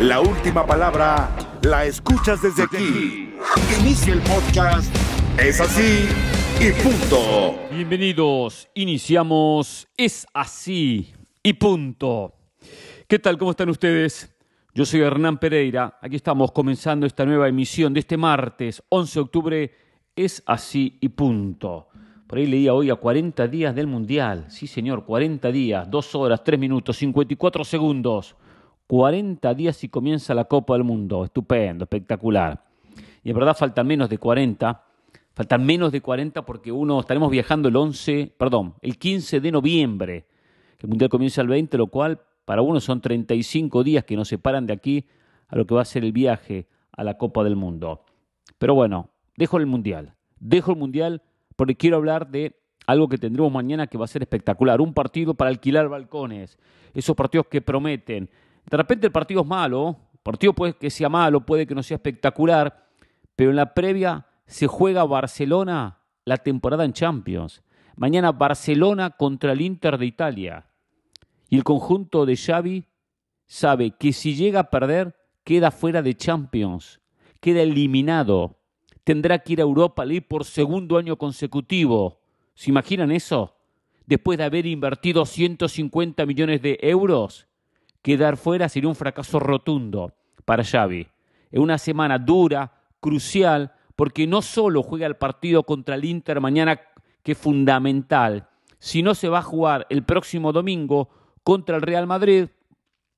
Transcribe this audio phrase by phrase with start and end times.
[0.00, 1.28] La última palabra
[1.62, 3.34] la escuchas desde aquí.
[3.80, 4.94] Inicia el podcast.
[5.36, 6.06] Es así
[6.60, 7.58] y punto.
[7.72, 12.32] Bienvenidos, iniciamos Es así y punto.
[13.08, 13.38] ¿Qué tal?
[13.38, 14.32] ¿Cómo están ustedes?
[14.72, 19.20] Yo soy Hernán Pereira, aquí estamos comenzando esta nueva emisión de este martes 11 de
[19.20, 19.74] octubre,
[20.14, 21.88] Es así y punto.
[22.28, 26.44] Por ahí leía hoy a 40 días del Mundial, sí señor, 40 días, 2 horas,
[26.44, 28.36] 3 minutos, 54 segundos.
[28.88, 31.24] 40 días y comienza la Copa del Mundo.
[31.24, 32.64] Estupendo, espectacular.
[33.22, 34.82] Y en verdad faltan menos de 40.
[35.34, 40.24] Faltan menos de 40 porque uno estaremos viajando el 11, perdón, el 15 de noviembre.
[40.80, 44.66] El Mundial comienza el 20, lo cual para uno son 35 días que nos separan
[44.66, 45.04] de aquí
[45.48, 48.06] a lo que va a ser el viaje a la Copa del Mundo.
[48.56, 50.14] Pero bueno, dejo el Mundial.
[50.40, 51.22] Dejo el Mundial
[51.56, 54.80] porque quiero hablar de algo que tendremos mañana que va a ser espectacular.
[54.80, 56.58] Un partido para alquilar balcones.
[56.94, 58.30] Esos partidos que prometen
[58.70, 61.82] de repente el partido es malo, el partido puede que sea malo, puede que no
[61.82, 62.86] sea espectacular,
[63.34, 67.62] pero en la previa se juega Barcelona la temporada en Champions.
[67.96, 70.66] Mañana Barcelona contra el Inter de Italia.
[71.48, 72.84] Y el conjunto de Xavi
[73.46, 77.00] sabe que si llega a perder, queda fuera de Champions,
[77.40, 78.58] queda eliminado.
[79.04, 82.20] Tendrá que ir a Europa League por segundo año consecutivo.
[82.54, 83.56] ¿Se imaginan eso?
[84.04, 87.47] Después de haber invertido 150 millones de euros
[88.02, 91.06] quedar fuera sería un fracaso rotundo para Xavi.
[91.50, 96.80] Es una semana dura, crucial, porque no solo juega el partido contra el Inter mañana,
[97.22, 101.08] que es fundamental, sino se va a jugar el próximo domingo
[101.42, 102.48] contra el Real Madrid,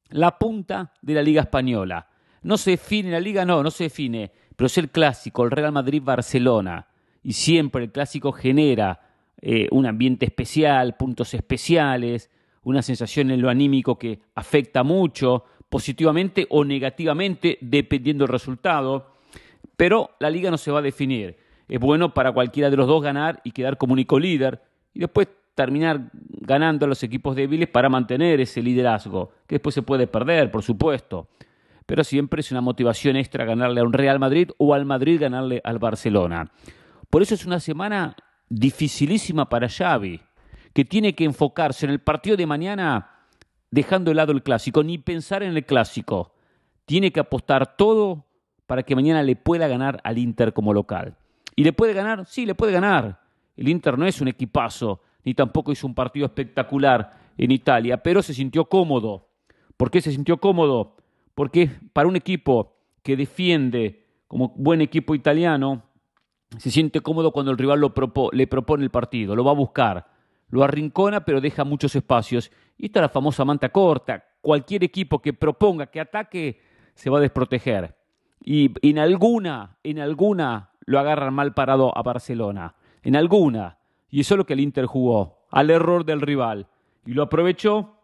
[0.08, 2.08] la punta de la Liga Española.
[2.42, 5.72] No se define la liga, no, no se define, pero es el clásico, el Real
[5.72, 6.88] Madrid-Barcelona.
[7.22, 9.00] Y siempre el clásico genera
[9.42, 12.30] eh, un ambiente especial, puntos especiales,
[12.64, 19.12] una sensación en lo anímico que afecta mucho, positivamente o negativamente, dependiendo del resultado.
[19.76, 21.36] Pero la liga no se va a definir.
[21.68, 24.60] Es bueno para cualquiera de los dos ganar y quedar como único líder
[24.92, 29.82] y después terminar ganando a los equipos débiles para mantener ese liderazgo, que después se
[29.82, 31.28] puede perder, por supuesto.
[31.86, 35.60] Pero siempre es una motivación extra ganarle a un Real Madrid o al Madrid ganarle
[35.64, 36.50] al Barcelona.
[37.08, 38.16] Por eso es una semana
[38.48, 40.20] dificilísima para Xavi
[40.72, 43.10] que tiene que enfocarse en el partido de mañana
[43.70, 46.32] dejando de lado el clásico, ni pensar en el clásico.
[46.84, 48.26] Tiene que apostar todo
[48.66, 51.16] para que mañana le pueda ganar al Inter como local.
[51.56, 52.26] ¿Y le puede ganar?
[52.26, 53.20] Sí, le puede ganar.
[53.56, 58.22] El Inter no es un equipazo, ni tampoco hizo un partido espectacular en Italia, pero
[58.22, 59.28] se sintió cómodo.
[59.76, 60.96] ¿Por qué se sintió cómodo?
[61.34, 65.82] Porque para un equipo que defiende como buen equipo italiano,
[66.58, 67.80] se siente cómodo cuando el rival
[68.32, 70.19] le propone el partido, lo va a buscar
[70.50, 72.50] lo arrincona pero deja muchos espacios.
[72.76, 74.24] Y esta es la famosa manta corta.
[74.40, 76.60] Cualquier equipo que proponga que ataque
[76.94, 77.94] se va a desproteger.
[78.42, 82.74] Y en alguna, en alguna lo agarran mal parado a Barcelona.
[83.02, 83.78] En alguna.
[84.10, 86.66] Y eso es lo que el Inter jugó, al error del rival.
[87.06, 87.96] Y lo aprovechó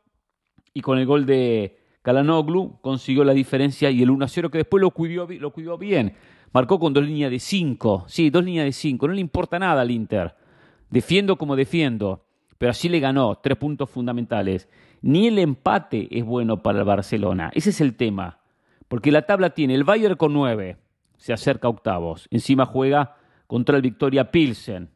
[0.73, 4.91] y con el gol de Kalanoglu consiguió la diferencia y el 1-0 que después lo
[4.91, 6.15] cuidó, lo cuidó bien.
[6.53, 8.05] Marcó con dos líneas de 5.
[8.07, 9.09] Sí, dos líneas de 5.
[9.09, 10.34] No le importa nada al Inter.
[10.89, 12.26] Defiendo como defiendo
[12.59, 14.69] pero así le ganó tres puntos fundamentales.
[15.03, 17.50] Ni el empate es bueno para el Barcelona.
[17.55, 18.41] Ese es el tema.
[18.89, 20.78] Porque la tabla tiene el Bayern con nueve,
[21.16, 22.28] se acerca a octavos.
[22.31, 23.16] Encima juega
[23.47, 24.91] contra el Victoria Pilsen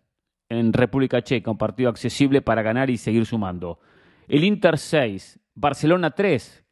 [0.48, 3.78] en República Checa, un partido accesible para ganar y seguir sumando.
[4.28, 6.64] El Inter 6, Barcelona 3,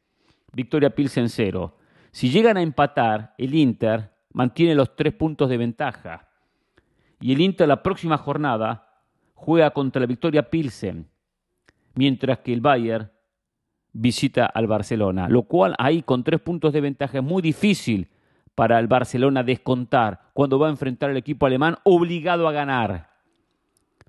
[0.52, 1.76] Victoria Pilsen 0.
[2.10, 6.28] Si llegan a empatar, el Inter mantiene los tres puntos de ventaja.
[7.20, 8.87] Y el Inter la próxima jornada
[9.38, 11.08] juega contra la Victoria Pilsen,
[11.94, 13.10] mientras que el Bayern
[13.92, 18.08] visita al Barcelona, lo cual ahí con tres puntos de ventaja es muy difícil
[18.54, 23.10] para el Barcelona descontar cuando va a enfrentar al equipo alemán obligado a ganar,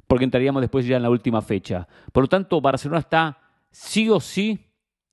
[0.08, 1.88] porque entraríamos después ya en la última fecha.
[2.12, 3.38] Por lo tanto, Barcelona está
[3.70, 4.66] sí o sí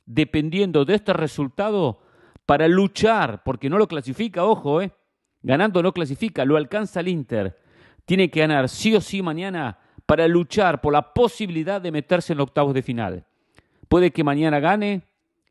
[0.07, 2.01] dependiendo de este resultado
[2.47, 4.93] para luchar, porque no lo clasifica, ojo, eh,
[5.43, 7.59] ganando no clasifica, lo alcanza el Inter.
[8.07, 12.41] Tiene que ganar sí o sí mañana para luchar por la posibilidad de meterse en
[12.41, 13.25] octavos de final.
[13.89, 15.03] Puede que mañana gane,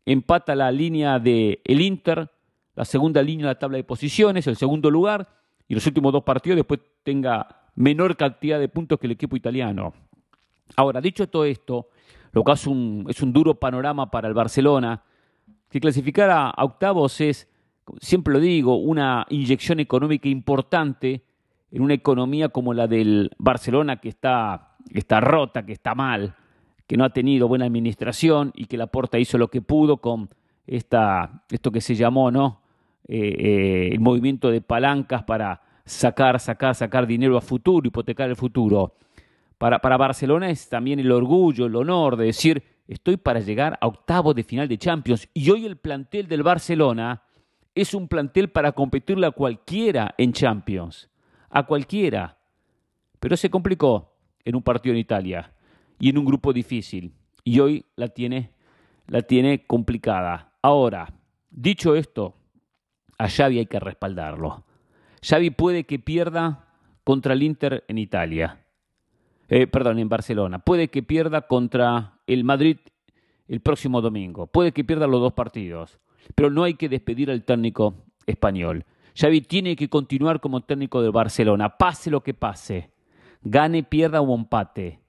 [0.06, 2.30] empata la línea del el Inter,
[2.75, 5.28] la segunda línea de la tabla de posiciones, el segundo lugar,
[5.68, 9.94] y los últimos dos partidos después tenga menor cantidad de puntos que el equipo italiano.
[10.75, 11.90] Ahora, dicho todo esto,
[12.31, 15.02] lo que es un, es un duro panorama para el Barcelona,
[15.69, 17.50] que clasificar a octavos es,
[18.00, 21.24] siempre lo digo, una inyección económica importante
[21.75, 26.33] en una economía como la del Barcelona, que está, está rota, que está mal,
[26.88, 30.30] que no ha tenido buena administración y que la Porta hizo lo que pudo con
[30.66, 32.62] esto que se llamó, ¿no?
[33.10, 38.38] Eh, eh, el movimiento de palancas para sacar, sacar, sacar dinero a futuro, hipotecar el
[38.38, 38.95] futuro.
[39.57, 43.88] Para, para Barcelona es también el orgullo, el honor de decir, estoy para llegar a
[43.88, 45.28] octavos de final de Champions.
[45.33, 47.24] Y hoy el plantel del Barcelona
[47.75, 51.10] es un plantel para competirle a cualquiera en Champions.
[51.50, 52.38] A cualquiera.
[53.19, 54.13] Pero se complicó
[54.44, 55.51] en un partido en Italia
[56.00, 57.13] y en un grupo difícil.
[57.44, 58.51] Y hoy la tiene,
[59.07, 60.53] la tiene complicada.
[60.62, 61.13] Ahora,
[61.50, 62.36] dicho esto,
[63.18, 64.63] a Xavi hay que respaldarlo.
[65.21, 66.65] Xavi puede que pierda
[67.03, 68.65] contra el Inter en Italia.
[69.47, 70.59] Eh, perdón, en Barcelona.
[70.59, 72.77] Puede que pierda contra el Madrid
[73.47, 74.47] el próximo domingo.
[74.47, 76.00] Puede que pierda los dos partidos.
[76.33, 78.86] Pero no hay que despedir al técnico español.
[79.16, 82.92] Xavi tiene que continuar como técnico del Barcelona, pase lo que pase.
[83.42, 85.00] Gane, pierda o empate.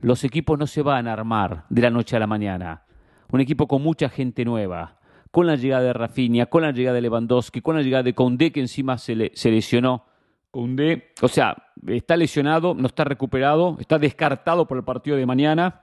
[0.00, 2.84] Los equipos no se van a armar de la noche a la mañana.
[3.30, 4.98] Un equipo con mucha gente nueva
[5.30, 8.52] con la llegada de Rafinha, con la llegada de Lewandowski, con la llegada de Koundé,
[8.52, 10.06] que encima se, lesionó.
[10.50, 11.56] Koundé, o sea,
[11.86, 15.82] está lesionado, no está recuperado, está descartado por el partido de mañana.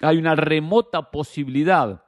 [0.00, 2.04] Hay una remota posibilidad,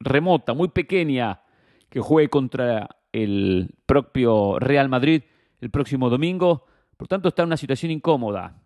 [0.00, 1.42] remota, muy pequeña,
[1.88, 5.22] que juegue contra el propio Real Madrid
[5.60, 6.66] el próximo domingo.
[6.96, 8.62] Por tanto, está en una situación incómoda.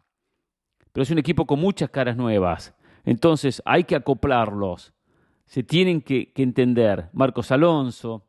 [0.92, 2.74] Pero es un equipo con muchas caras nuevas.
[3.04, 4.92] Entonces, hay que acoplarlos
[5.50, 7.08] se tienen que, entender.
[7.12, 8.24] Marcos Alonso,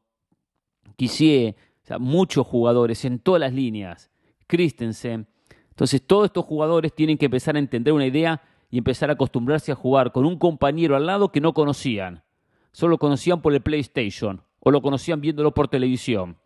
[0.96, 1.56] Quissier,
[2.00, 4.10] muchos jugadores en todas las líneas,
[4.48, 5.28] Christensen.
[5.70, 8.42] Entonces todos estos jugadores tienen que empezar a entender una idea
[8.72, 12.24] y empezar a acostumbrarse a jugar con un compañero al lado que no conocían.
[12.72, 16.38] Solo conocían por el PlayStation o lo conocían viéndolo por televisión.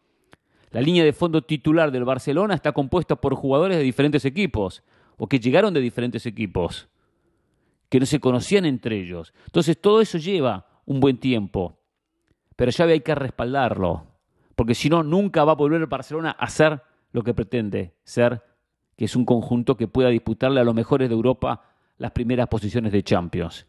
[0.72, 4.84] La línea de fondo titular del Barcelona está compuesta por jugadores de diferentes equipos
[5.18, 6.90] o que llegaron de diferentes equipos
[7.90, 9.34] que no se conocían entre ellos.
[9.46, 11.78] Entonces todo eso lleva un buen tiempo,
[12.56, 14.08] pero ya hay que respaldarlo,
[14.56, 18.44] porque si no, nunca va a volver el Barcelona a ser lo que pretende ser,
[18.98, 21.64] que es un conjunto que pueda disputarle a los mejores de Europa
[21.98, 23.68] las primeras posiciones de Champions.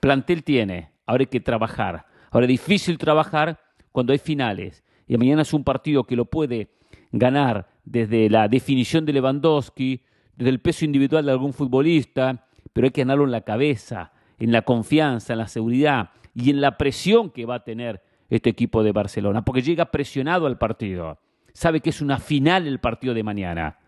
[0.00, 2.06] Plantel tiene, ahora hay que trabajar.
[2.30, 3.60] Ahora es difícil trabajar
[3.92, 4.84] cuando hay finales.
[5.06, 6.68] Y mañana es un partido que lo puede
[7.12, 10.02] ganar desde la definición de Lewandowski,
[10.36, 14.52] desde el peso individual de algún futbolista, pero hay que ganarlo en la cabeza, en
[14.52, 18.82] la confianza, en la seguridad y en la presión que va a tener este equipo
[18.82, 21.18] de Barcelona, porque llega presionado al partido.
[21.52, 23.78] Sabe que es una final el partido de mañana.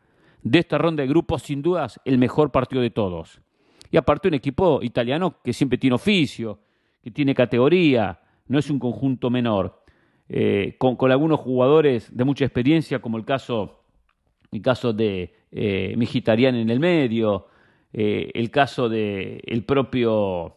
[0.42, 3.40] De esta ronda de grupos, sin dudas, el mejor partido de todos.
[3.90, 6.58] Y aparte un equipo italiano que siempre tiene oficio,
[7.02, 9.79] que tiene categoría, no es un conjunto menor,
[10.32, 13.80] eh, con, algunos jugadores de mucha experiencia, como el caso,
[14.52, 17.48] el caso de eh, en el medio,
[17.92, 20.54] eh, el caso de el propio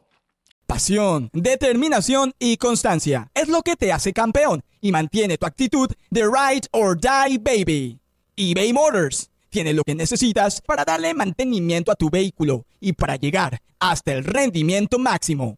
[0.67, 6.21] Pasión, determinación y constancia es lo que te hace campeón y mantiene tu actitud de
[6.21, 7.99] ride or die baby.
[8.35, 13.59] eBay Motors tiene lo que necesitas para darle mantenimiento a tu vehículo y para llegar
[13.79, 15.57] hasta el rendimiento máximo.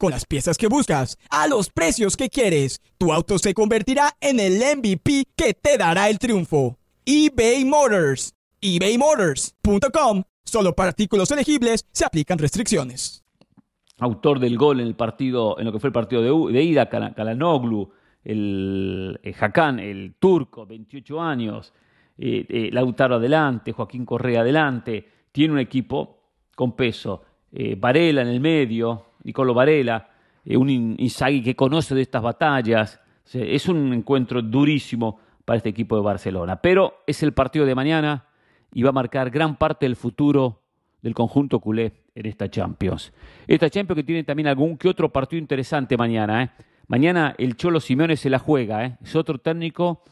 [0.00, 4.40] Con las piezas que buscas, a los precios que quieres, tu auto se convertirá en
[4.40, 6.78] el MVP que te dará el triunfo.
[7.04, 8.32] eBay Motors.
[8.62, 13.22] ebaymotors.com Solo para artículos elegibles se aplican restricciones.
[13.98, 17.90] Autor del gol en el partido, en lo que fue el partido de, ida, Kalanoglu,
[18.24, 21.74] el, el Hakan, el turco, 28 años,
[22.16, 26.22] eh, eh, Lautaro adelante, Joaquín Correa adelante, tiene un equipo
[26.56, 27.22] con peso.
[27.52, 30.08] Eh, Varela en el medio, Nicolo Varela,
[30.46, 33.00] un Inzaghi que conoce de estas batallas.
[33.32, 36.60] es un encuentro durísimo para este equipo de Barcelona.
[36.60, 38.26] Pero es el partido de mañana,
[38.72, 40.62] y va a marcar gran parte del futuro
[41.02, 43.12] del conjunto culé en esta Champions.
[43.46, 46.42] Esta Champions que tiene también algún que otro partido interesante mañana.
[46.42, 46.50] ¿eh?
[46.86, 48.84] Mañana el Cholo Simeone se la juega.
[48.84, 48.98] ¿eh?
[49.02, 50.02] Es otro técnico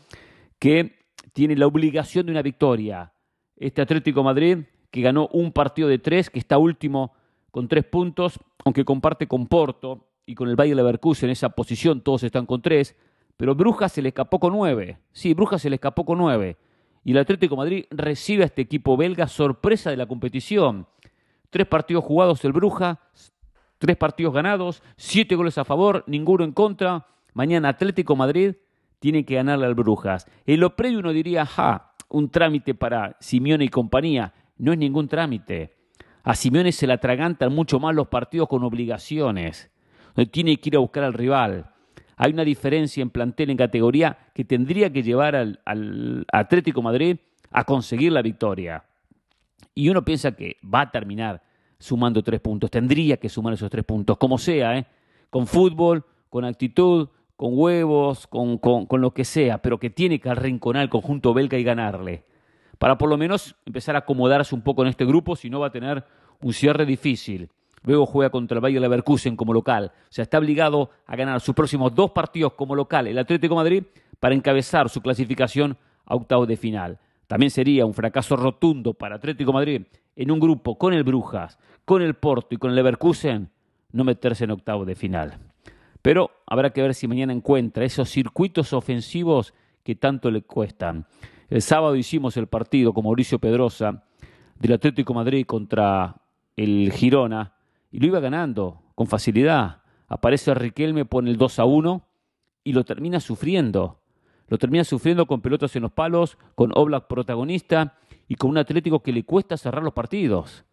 [0.58, 0.98] que
[1.32, 3.12] tiene la obligación de una victoria.
[3.56, 4.58] Este Atlético Madrid
[4.90, 7.12] que ganó un partido de tres, que está último
[7.50, 12.02] con tres puntos, aunque comparte con Porto y con el Bayern Leverkusen en esa posición,
[12.02, 12.94] todos están con tres,
[13.38, 14.98] pero Brujas se le escapó con nueve.
[15.10, 16.58] Sí, Brujas se le escapó con nueve
[17.02, 20.86] y el Atlético Madrid recibe a este equipo belga sorpresa de la competición.
[21.48, 23.00] Tres partidos jugados el Bruja,
[23.78, 27.06] tres partidos ganados, siete goles a favor, ninguno en contra.
[27.32, 28.56] Mañana Atlético Madrid
[28.98, 30.26] tiene que ganarle al Brujas.
[30.44, 34.34] En lo previo uno diría, ja, un trámite para Simeone y compañía.
[34.58, 35.77] No es ningún trámite.
[36.28, 39.70] A Simeone se le atragantan mucho más los partidos con obligaciones,
[40.14, 41.70] donde tiene que ir a buscar al rival.
[42.18, 47.16] Hay una diferencia en plantel, en categoría, que tendría que llevar al, Atlético Madrid
[47.50, 48.84] a conseguir la victoria.
[49.74, 51.42] Y uno piensa que va a terminar
[51.78, 52.70] sumando tres puntos.
[52.70, 54.86] Tendría que sumar esos tres puntos, como sea, ¿eh?
[55.30, 60.28] con fútbol, con actitud, con huevos, con, con, lo que sea, pero que tiene que
[60.28, 62.24] arrinconar al conjunto belga y ganarle.
[62.78, 65.68] Para por lo menos empezar a acomodarse un poco en este grupo, si no va
[65.68, 66.04] a tener
[66.40, 67.50] un cierre difícil.
[67.82, 69.92] Luego juega contra el Bayer Leverkusen como local.
[69.94, 73.84] O sea, está obligado a ganar sus próximos dos partidos como local, el Atlético Madrid,
[74.20, 76.98] para encabezar su clasificación a octavos de final.
[77.26, 79.82] También sería un fracaso rotundo para Atlético Madrid
[80.16, 83.50] en un grupo con el Brujas, con el Porto y con el Leverkusen,
[83.92, 85.38] no meterse en octavo de final.
[86.02, 91.06] Pero habrá que ver si mañana encuentra esos circuitos ofensivos que tanto le cuestan.
[91.48, 94.04] El sábado hicimos el partido con Mauricio Pedrosa
[94.58, 96.16] del Atlético Madrid contra
[96.56, 97.54] el Girona
[97.90, 99.82] y lo iba ganando con facilidad.
[100.08, 102.02] Aparece Riquelme, pone el 2 a 1
[102.64, 104.00] y lo termina sufriendo.
[104.48, 109.02] Lo termina sufriendo con pelotas en los palos, con Oblak protagonista y con un Atlético
[109.02, 110.64] que le cuesta cerrar los partidos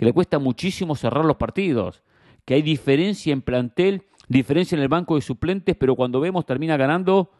[0.00, 2.02] que le cuesta muchísimo cerrar los partidos,
[2.46, 6.78] que hay diferencia en plantel, diferencia en el banco de suplentes, pero cuando vemos termina
[6.78, 7.30] ganando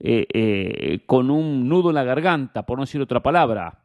[0.00, 3.84] eh, eh, con un nudo en la garganta, por no decir otra palabra.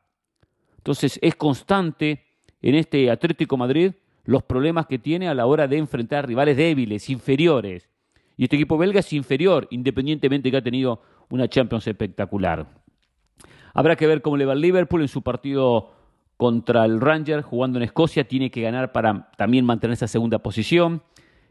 [0.78, 2.26] Entonces es constante
[2.62, 3.94] en este Atlético Madrid
[4.26, 7.90] los problemas que tiene a la hora de enfrentar rivales débiles, inferiores.
[8.38, 12.68] Y este equipo belga es inferior, independientemente de que ha tenido una Champions espectacular.
[13.74, 15.92] Habrá que ver cómo le va el Liverpool en su partido
[16.38, 21.02] contra el Ranger jugando en Escocia, tiene que ganar para también mantener esa segunda posición.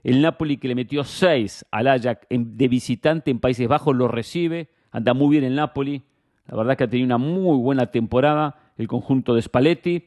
[0.08, 4.70] El Napoli que le metió 6 al Ajax de visitante en Países Bajos lo recibe,
[4.90, 6.02] anda muy bien el Napoli,
[6.46, 10.06] la verdad que ha tenido una muy buena temporada el conjunto de Spalletti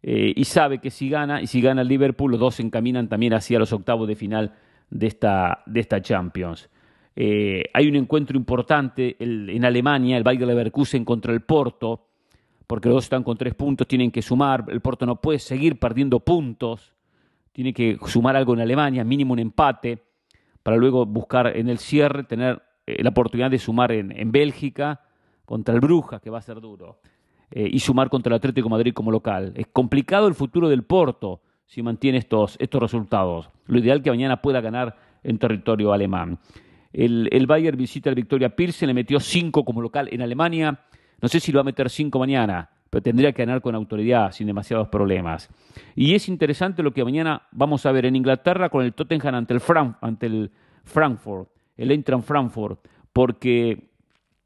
[0.00, 3.08] eh, y sabe que si gana y si gana el Liverpool los dos se encaminan
[3.08, 4.54] también hacia los octavos de final
[4.90, 6.70] de esta, de esta Champions.
[7.16, 12.06] Eh, hay un encuentro importante en Alemania, el Bayer Leverkusen contra el Porto,
[12.68, 15.80] porque los dos están con tres puntos, tienen que sumar, el Porto no puede seguir
[15.80, 16.94] perdiendo puntos,
[17.52, 20.02] tiene que sumar algo en Alemania, mínimo un empate,
[20.62, 25.00] para luego buscar en el cierre, tener eh, la oportunidad de sumar en, Bélgica
[25.44, 27.00] contra el Brujas, que va a ser duro,
[27.50, 29.52] eh, y sumar contra el Atlético Madrid como local.
[29.56, 33.50] Es complicado el futuro del Porto si mantiene estos, estos resultados.
[33.66, 36.38] Lo ideal es que mañana pueda ganar en territorio alemán.
[36.92, 40.80] El, el Bayern visita el Victoria Pilsen, le metió cinco como local en Alemania.
[41.20, 44.32] No sé si lo va a meter cinco mañana, pero tendría que ganar con autoridad,
[44.32, 45.48] sin demasiados problemas.
[45.96, 49.54] Y es interesante lo que mañana vamos a ver en Inglaterra con el Tottenham ante
[49.54, 49.62] el,
[50.02, 50.50] ante el
[50.84, 53.88] Frankfurt, el Eintracht Frankfurt, porque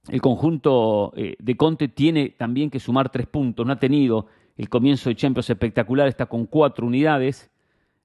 [0.08, 4.68] el conjunto eh, de Conte tiene también que sumar tres puntos, no ha tenido el
[4.68, 7.50] comienzo de Champions espectacular, está con cuatro unidades,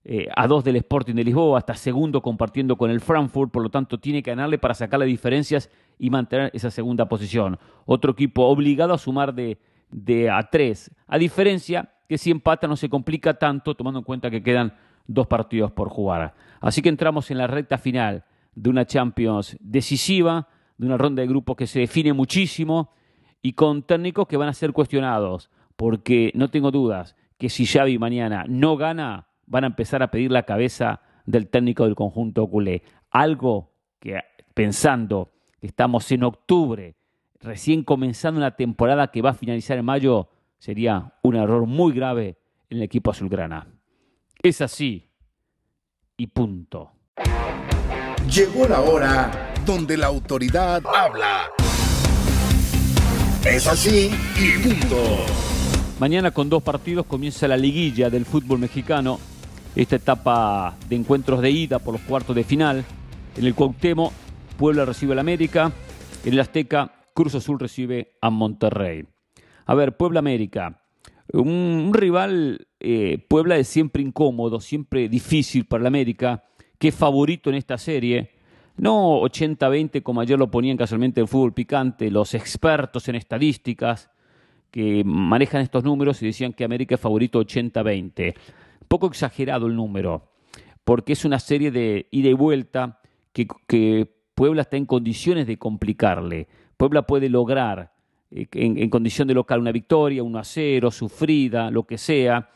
[0.03, 3.69] eh, a dos del Sporting de Lisboa, hasta segundo compartiendo con el Frankfurt, por lo
[3.69, 5.69] tanto tiene que ganarle para sacar las diferencias
[5.99, 7.59] y mantener esa segunda posición.
[7.85, 9.59] Otro equipo obligado a sumar de,
[9.91, 14.29] de a tres, a diferencia que si empata no se complica tanto, tomando en cuenta
[14.29, 14.73] que quedan
[15.07, 16.33] dos partidos por jugar.
[16.59, 21.27] Así que entramos en la recta final de una Champions decisiva, de una ronda de
[21.27, 22.91] grupos que se define muchísimo
[23.41, 27.97] y con técnicos que van a ser cuestionados, porque no tengo dudas que si Xavi
[27.97, 32.83] mañana no gana, van a empezar a pedir la cabeza del técnico del conjunto culé.
[33.09, 34.19] Algo que
[34.53, 36.95] pensando que estamos en octubre,
[37.41, 42.37] recién comenzando una temporada que va a finalizar en mayo, sería un error muy grave
[42.69, 43.67] en el equipo azulgrana.
[44.41, 45.09] Es así
[46.17, 46.91] y punto.
[48.33, 51.49] Llegó la hora donde la autoridad habla.
[53.43, 54.95] Es así y punto.
[55.99, 59.19] Mañana con dos partidos comienza la liguilla del fútbol mexicano
[59.75, 62.83] esta etapa de encuentros de ida por los cuartos de final.
[63.37, 64.11] En el Cuauhtémoc,
[64.57, 65.71] Puebla recibe al América.
[66.25, 69.05] En el Azteca, Cruz Azul recibe a Monterrey.
[69.65, 70.83] A ver, Puebla América.
[71.33, 76.43] Un, rival, eh, Puebla es siempre incómodo, siempre difícil para el América,
[76.77, 78.31] que es favorito en esta serie.
[78.77, 84.09] No 80-20 como ayer lo ponían casualmente el fútbol picante, los expertos en estadísticas
[84.71, 88.33] que manejan estos números y decían que América es favorito 80-20
[88.91, 90.33] poco exagerado el número,
[90.83, 92.99] porque es una serie de ida y vuelta
[93.31, 96.47] que, Puebla está en condiciones de complicarle.
[96.81, 97.91] Puebla puede lograr
[98.31, 102.49] eh, en, condición de local una victoria, 1 a 0, sufrida, lo que sea,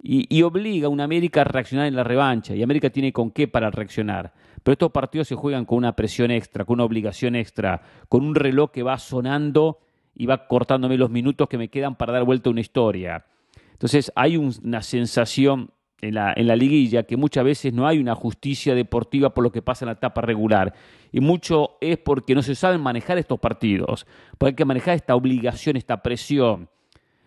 [0.00, 3.48] y, obliga a una América a reaccionar en la revancha, y América tiene con qué
[3.48, 4.32] para reaccionar.
[4.62, 8.36] pero estos partidos se juegan con una presión extra, con una obligación extra, con un
[8.36, 9.80] reloj que va sonando
[10.14, 13.24] y va cortándome los minutos que me quedan para dar vuelta a una historia.
[13.72, 18.14] Entonces hay una sensación en la, en la liguilla que muchas veces no hay una
[18.14, 20.74] justicia deportiva por lo que pasa en la etapa regular.
[21.12, 24.06] Y mucho es porque no se saben manejar estos partidos,
[24.38, 26.68] porque hay que manejar esta obligación, esta presión.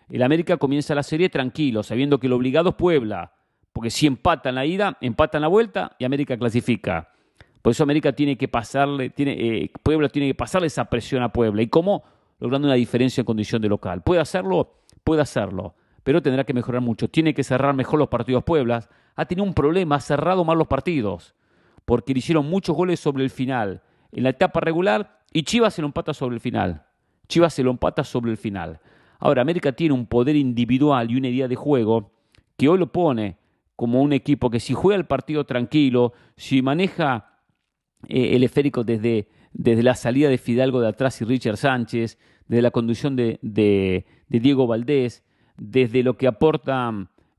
[0.08, 3.32] El América comienza la serie tranquilo, sabiendo que el obligado es Puebla,
[3.72, 7.12] porque si empatan la ida, empatan la vuelta y América clasifica.
[7.62, 11.32] Por eso América tiene que pasarle, tiene, eh, Puebla tiene que pasarle esa presión a
[11.32, 11.62] Puebla.
[11.62, 12.02] ¿Y cómo?
[12.38, 14.02] Logrando una diferencia en condición de local.
[14.02, 14.78] ¿Puede hacerlo?
[15.04, 17.08] Puede hacerlo pero tendrá que mejorar mucho.
[17.08, 18.88] Tiene que cerrar mejor los partidos Pueblas.
[19.16, 21.34] Ha tenido un problema, ha cerrado mal los partidos,
[21.84, 25.82] porque le hicieron muchos goles sobre el final, en la etapa regular, y Chivas se
[25.82, 26.84] lo empata sobre el final.
[27.28, 28.80] Chivas se lo empata sobre el final.
[29.18, 32.12] Ahora, América tiene un poder individual y una idea de juego
[32.56, 33.36] que hoy lo pone
[33.76, 37.38] como un equipo que si juega el partido tranquilo, si maneja
[38.08, 42.62] eh, el esférico desde, desde la salida de Fidalgo de atrás y Richard Sánchez, desde
[42.62, 45.22] la conducción de, de Diego Valdés,
[45.60, 46.90] desde lo que aporta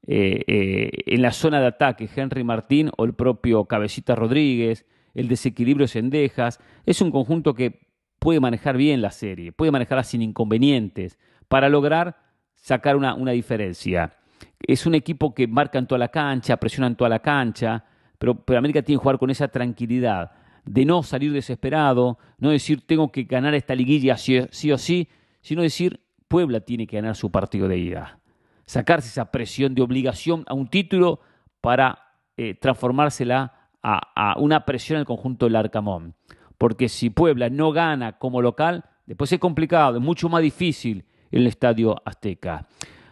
[0.05, 4.85] eh, eh, en la zona de ataque Henry Martín o el propio Cabecita Rodríguez,
[5.15, 7.87] el desequilibrio Sendejas, es un conjunto que
[8.19, 12.15] puede manejar bien la serie, puede manejarla sin inconvenientes para lograr
[12.53, 14.13] sacar una, una diferencia.
[14.59, 17.83] Es un equipo que marca en toda la cancha, presiona en toda la cancha,
[18.19, 20.31] pero, pero América tiene que jugar con esa tranquilidad
[20.63, 25.09] de no salir desesperado, no decir tengo que ganar esta liguilla sí o sí,
[25.41, 26.01] sino decir
[26.31, 28.17] Puebla tiene que ganar su partido de ida.
[28.63, 31.19] Sacarse esa presión de obligación a un título
[31.59, 31.99] para
[32.37, 36.15] eh, transformársela a, una presión al conjunto del Arcamón.
[36.57, 41.41] Porque si Puebla no gana como local, después es complicado, es mucho más difícil en
[41.41, 42.65] el Estadio Azteca.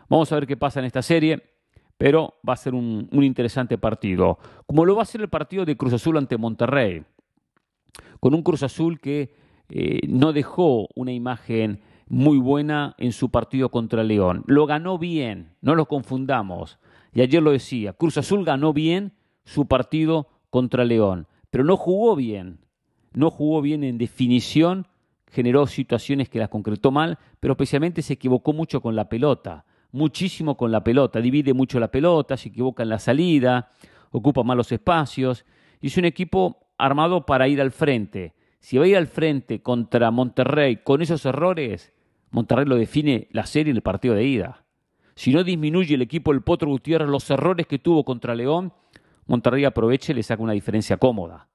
[0.08, 1.44] Vamos a ver qué pasa en esta serie,
[1.98, 4.40] pero va a ser un, interesante partido.
[4.66, 7.04] Como lo va a ser el partido de Cruz Azul ante Monterrey,
[8.22, 9.36] con un Cruz Azul que
[9.68, 14.44] eh, no dejó una imagen muy buena en su partido contra León.
[14.48, 16.80] Lo ganó bien, no lo confundamos.
[17.13, 19.13] Y ayer lo decía, Cruz Azul ganó bien
[19.45, 22.60] su partido contra León, pero no jugó bien.
[23.13, 24.88] No jugó bien en definición,
[25.28, 30.58] generó situaciones que las concretó mal, pero especialmente se equivocó mucho con la pelota, muchísimo
[30.58, 33.72] con la pelota, divide mucho la pelota, se equivoca en la salida,
[34.12, 35.45] ocupa malos espacios,
[35.82, 38.34] y es un equipo armado para ir al frente.
[38.60, 41.93] Si va a ir al frente contra Monterrey con esos errores,
[42.32, 44.63] Monterrey lo define la serie en el partido de ida.
[45.15, 48.72] Si no disminuye el equipo del Potro Gutiérrez los errores que tuvo contra León,
[49.26, 51.50] Monterrey aproveche y le saca una diferencia cómoda.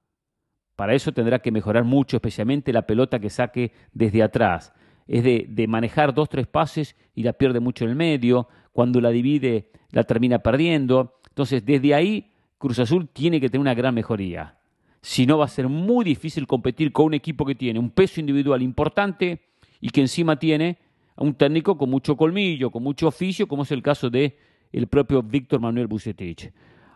[0.76, 4.72] Para eso tendrá que mejorar mucho, especialmente la pelota que saque desde atrás.
[5.06, 8.48] Es de, de manejar dos, tres pases y la pierde mucho en el medio.
[8.72, 11.20] Cuando la divide, la termina perdiendo.
[11.28, 14.58] Entonces, desde ahí, Cruz Azul tiene que tener una gran mejoría.
[15.00, 18.20] Si no, va a ser muy difícil competir con un equipo que tiene un peso
[18.20, 19.40] individual importante
[19.84, 20.78] y que encima tiene
[21.14, 24.38] a un técnico con mucho colmillo, con mucho oficio, como es el caso de
[24.72, 26.50] el propio Víctor Manuel Bucetich.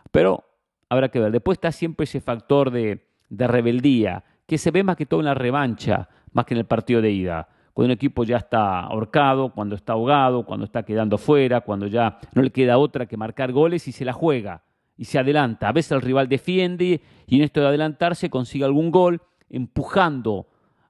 [0.09, 0.43] Pero
[0.89, 1.31] habrá que ver.
[1.31, 5.27] Después está siempre ese factor de, de rebeldía, que se ve más que todo en
[5.27, 7.47] la revancha, más que en el partido de ida.
[7.75, 12.17] Cuando un equipo ya está ahorcado, cuando está ahogado, cuando está quedando fuera, cuando ya
[12.33, 14.63] no le queda otra que marcar goles y se la juega
[14.97, 15.69] y se adelanta.
[15.69, 20.47] A veces el rival defiende y en esto de adelantarse consigue algún gol empujando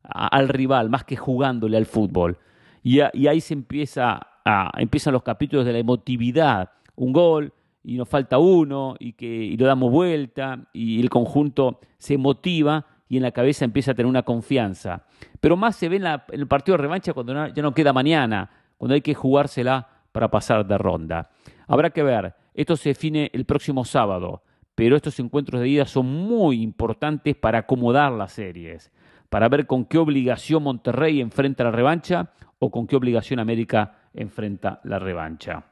[0.10, 2.38] al rival más que jugándole al fútbol.
[2.84, 6.72] Y, ahí se empieza a, empiezan los capítulos de la emotividad.
[6.96, 12.18] Un gol y nos falta uno y que lo damos vuelta y el conjunto se
[12.18, 15.06] motiva y en la cabeza empieza a tener una confianza.
[15.40, 18.96] Pero más se ve en, el partido de revancha cuando ya no queda mañana, cuando
[18.96, 21.30] hay que jugársela para pasar de ronda.
[21.68, 24.44] Habrá que ver, esto se define el próximo sábado,
[24.76, 28.92] pero estos encuentros de ida son muy importantes para acomodar las series
[29.30, 34.82] para ver con qué obligación Monterrey enfrenta la revancha o con qué obligación América enfrenta
[34.84, 35.64] la revancha.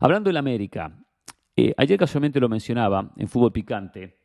[0.00, 0.92] Hablando del América,
[1.56, 4.18] eh, ayer casualmente lo mencionaba en Fútbol Picante,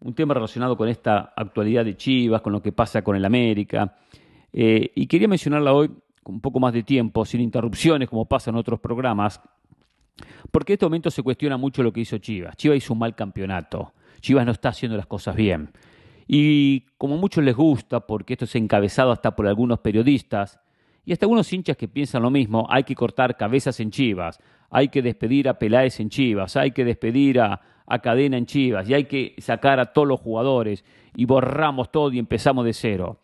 [0.00, 3.96] un tema relacionado con esta actualidad de Chivas, con lo que pasa con el América,
[4.52, 5.90] eh, y quería mencionarla hoy
[6.22, 9.40] con un poco más de tiempo, sin interrupciones como pasa en otros programas,
[10.50, 12.56] porque en este momento se cuestiona mucho lo que hizo Chivas.
[12.56, 13.92] Chivas hizo un mal campeonato.
[14.20, 15.70] Chivas no está haciendo las cosas bien.
[16.26, 20.60] Y como a muchos les gusta, porque esto es encabezado hasta por algunos periodistas,
[21.04, 24.88] y hasta algunos hinchas que piensan lo mismo, hay que cortar cabezas en Chivas, hay
[24.88, 27.60] que despedir a Peláez en Chivas, hay que despedir a,
[28.02, 30.84] Cadena en Chivas, y hay que sacar a todos los jugadores,
[31.14, 33.20] y borramos todo y empezamos de cero.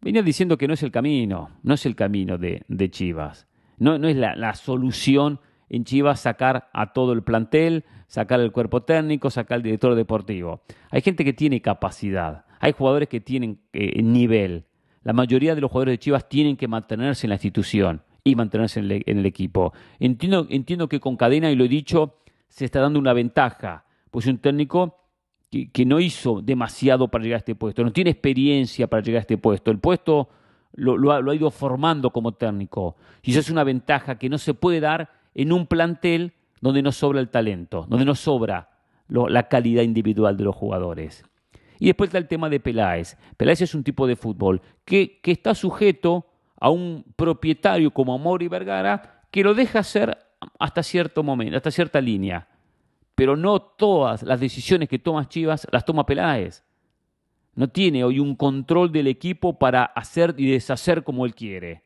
[0.00, 3.46] Venía diciendo que no es el camino, no es el camino de, Chivas.
[3.76, 8.50] No, no es la, la, solución en Chivas sacar a todo el plantel, sacar el
[8.50, 10.62] cuerpo técnico, sacar el director deportivo.
[10.90, 14.64] Hay gente que tiene capacidad, hay jugadores que tienen eh, nivel.
[15.04, 18.80] La mayoría de los jugadores de Chivas tienen que mantenerse en la institución y mantenerse
[18.80, 19.72] en, el equipo.
[20.00, 22.16] Entiendo, entiendo que con Cadena, y lo he dicho,
[22.48, 24.98] se está dando una ventaja, pues un técnico
[25.50, 29.20] que, no hizo demasiado para llegar a este puesto, no tiene experiencia para llegar a
[29.20, 29.70] este puesto.
[29.70, 30.28] El puesto
[30.74, 32.96] lo, ha, ido formando como técnico.
[33.22, 36.92] Y eso es una ventaja que no se puede dar en un plantel donde no
[36.92, 38.70] sobra el talento, donde no sobra
[39.08, 41.24] la calidad individual de los jugadores.
[41.78, 43.16] Y después está el tema de Peláez.
[43.36, 46.26] Peláez es un tipo de fútbol que, está sujeto
[46.60, 50.18] a un propietario como Amori Vergara que lo deja hacer
[50.58, 52.48] hasta cierto momento, hasta cierta línea.
[53.14, 56.64] Pero no todas las decisiones que toma Chivas las toma Peláez.
[57.54, 61.82] No tiene hoy un control del equipo para hacer y deshacer como él quiere.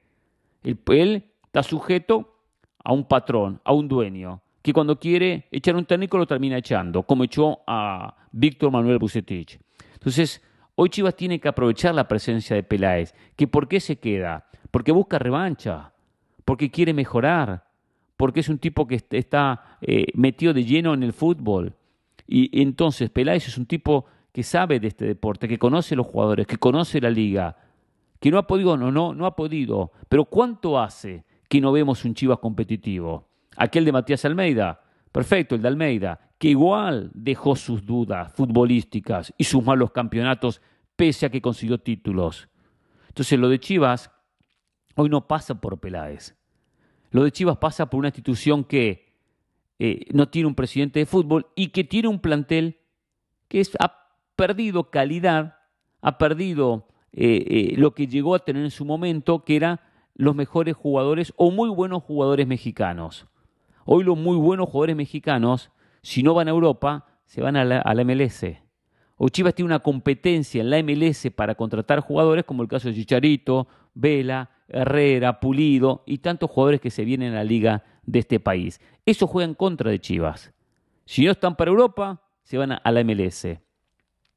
[0.62, 2.36] Él, está sujeto
[2.84, 7.02] a un patrón, a un dueño, que cuando quiere echar un técnico lo termina echando,
[7.02, 9.58] como echó a Víctor Manuel Bucetich.
[9.94, 10.40] Entonces,
[10.76, 13.14] hoy Chivas tiene que aprovechar la presencia de Peláez.
[13.36, 14.46] ¿Que ¿Por qué se queda?
[14.70, 15.92] Porque busca revancha,
[16.44, 17.64] porque quiere mejorar,
[18.16, 21.74] porque es un tipo que está eh, metido de lleno en el fútbol.
[22.26, 26.46] Y entonces Peláez es un tipo que sabe de este deporte, que conoce los jugadores,
[26.46, 27.56] que conoce la liga,
[28.20, 29.90] que no ha podido, no, no, no ha podido.
[30.08, 33.26] Pero ¿cuánto hace que no vemos un Chivas competitivo?
[33.56, 39.44] Aquel de Matías Almeida, perfecto, el de Almeida, que igual dejó sus dudas futbolísticas y
[39.44, 40.60] sus malos campeonatos
[40.96, 42.48] pese a que consiguió títulos.
[43.08, 44.10] Entonces lo de Chivas
[44.96, 46.34] hoy no pasa por Peláez.
[47.10, 49.12] Lo de Chivas pasa por una institución que
[49.78, 52.78] eh, no tiene un presidente de fútbol y que tiene un plantel
[53.48, 53.76] que es,
[54.34, 55.58] perdido calidad,
[56.00, 59.80] ha perdido eh, eh, lo que llegó a tener en su momento, que eran
[60.14, 63.26] los mejores jugadores o muy buenos jugadores mexicanos.
[63.84, 65.70] Hoy los muy buenos jugadores mexicanos,
[66.02, 68.44] si no van a Europa, se van a la, MLS.
[69.16, 72.94] Hoy Chivas tiene una competencia en la MLS para contratar jugadores, como el caso de
[72.94, 78.40] Chicharito, Vela, Herrera, Pulido y tantos jugadores que se vienen a la liga de este
[78.40, 78.80] país.
[79.06, 80.52] Eso juega en contra de Chivas.
[81.04, 83.46] Si no están para Europa, se van a la MLS.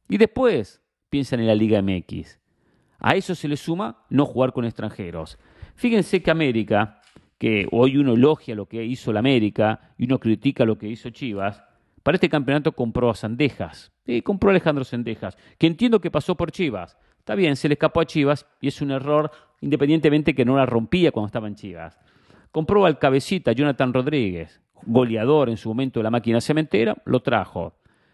[0.07, 2.39] Y después piensan en la Liga MX.
[2.99, 5.37] A eso se le suma no jugar con extranjeros.
[5.75, 7.01] Fíjense que América,
[7.37, 11.09] que hoy uno elogia lo que hizo la América y uno critica lo que hizo
[11.09, 11.63] Chivas,
[12.03, 13.91] para este campeonato compró a Sandejas.
[14.05, 16.97] Sí, compró a Alejandro Sandejas, que entiendo que pasó por Chivas.
[17.17, 20.67] Está bien, se le escapó a Chivas y es un error, independientemente que no la
[20.67, 21.99] rompía cuando estaba en Chivas.
[22.51, 27.73] Compró al cabecita Jonathan Rodríguez, goleador en su momento de la máquina cementera, lo trajo.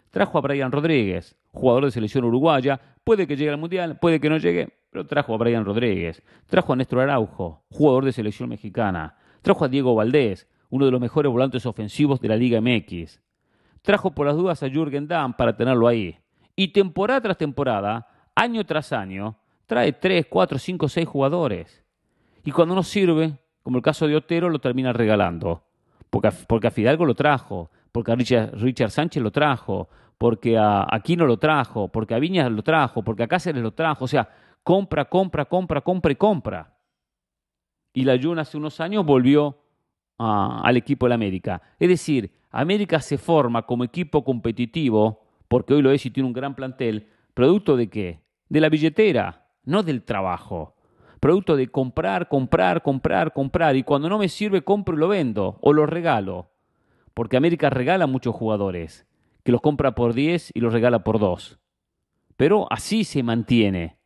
[0.09, 4.29] Trajo a Brian Rodríguez, jugador de selección uruguaya, puede que llegue al Mundial, puede que
[4.29, 9.15] no llegue, pero trajo a Brian Rodríguez, trajo a Néstor Araujo, jugador de selección mexicana,
[9.41, 13.21] trajo a Diego Valdés, uno de los mejores volantes ofensivos de la Liga MX,
[13.81, 16.19] trajo por las dudas a Jürgen Damm para tenerlo ahí,
[16.55, 21.83] y temporada tras temporada, año tras año, trae 3, 4, 5, 6 jugadores.
[22.43, 25.63] Y cuando no sirve, como el caso de Otero, lo termina regalando.
[26.09, 30.85] Porque a, porque a Fidalgo lo trajo, porque a Richard, Sánchez lo trajo, porque a
[30.89, 34.05] Aquino lo trajo, porque a Viñas lo trajo, porque a Cáceres lo trajo.
[34.05, 34.29] O sea,
[34.63, 36.77] compra, compra, compra, compra y compra.
[37.93, 39.57] Y la Jun hace unos años volvió
[40.17, 41.61] al equipo de la América.
[41.79, 46.33] Es decir, América se forma como equipo competitivo, porque hoy lo es y tiene un
[46.33, 48.21] gran plantel, producto de qué?
[48.49, 50.75] De la billetera, no del trabajo.
[51.19, 53.75] Producto de comprar, comprar, comprar, comprar.
[53.75, 56.51] Y cuando no me sirve, compro y lo vendo o lo regalo.
[57.13, 59.05] Porque América regala muchos jugadores
[59.43, 61.59] que los compra por 10 y los regala por 2.
[62.37, 63.97] Pero así se mantiene.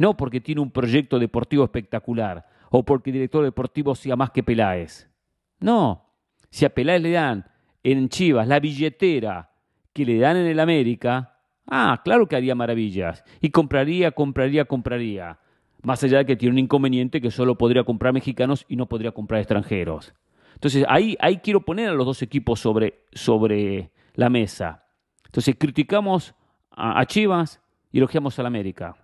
[0.00, 4.42] No porque tiene un proyecto deportivo espectacular o porque el director deportivo sea más que
[4.42, 5.10] Peláez.
[5.58, 6.06] No.
[6.48, 7.44] Si a Peláez le dan
[7.82, 9.50] en Chivas la billetera
[9.92, 11.36] que le dan en el América,
[11.66, 13.22] ah, claro que haría maravillas.
[13.42, 15.38] Y compraría, compraría, compraría.
[15.82, 19.12] Más allá de que tiene un inconveniente que solo podría comprar mexicanos y no podría
[19.12, 20.14] comprar extranjeros.
[20.54, 24.86] Entonces ahí, ahí quiero poner a los dos equipos sobre, sobre la mesa.
[25.26, 26.34] Entonces criticamos
[26.70, 27.60] a, Chivas
[27.92, 28.96] y elogiamos a la América.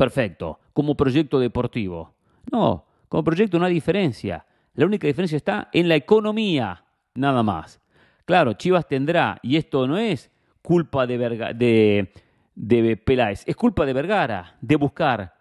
[0.00, 2.14] Perfecto, como proyecto deportivo.
[2.50, 4.46] No, como proyecto no hay diferencia.
[4.72, 6.82] La única diferencia está en la economía,
[7.14, 7.82] nada más.
[8.24, 10.30] Claro, Chivas tendrá, y esto no es
[10.62, 11.18] culpa de,
[11.54, 12.14] de,
[12.54, 15.34] de Peláez, es culpa de Vergara, de buscar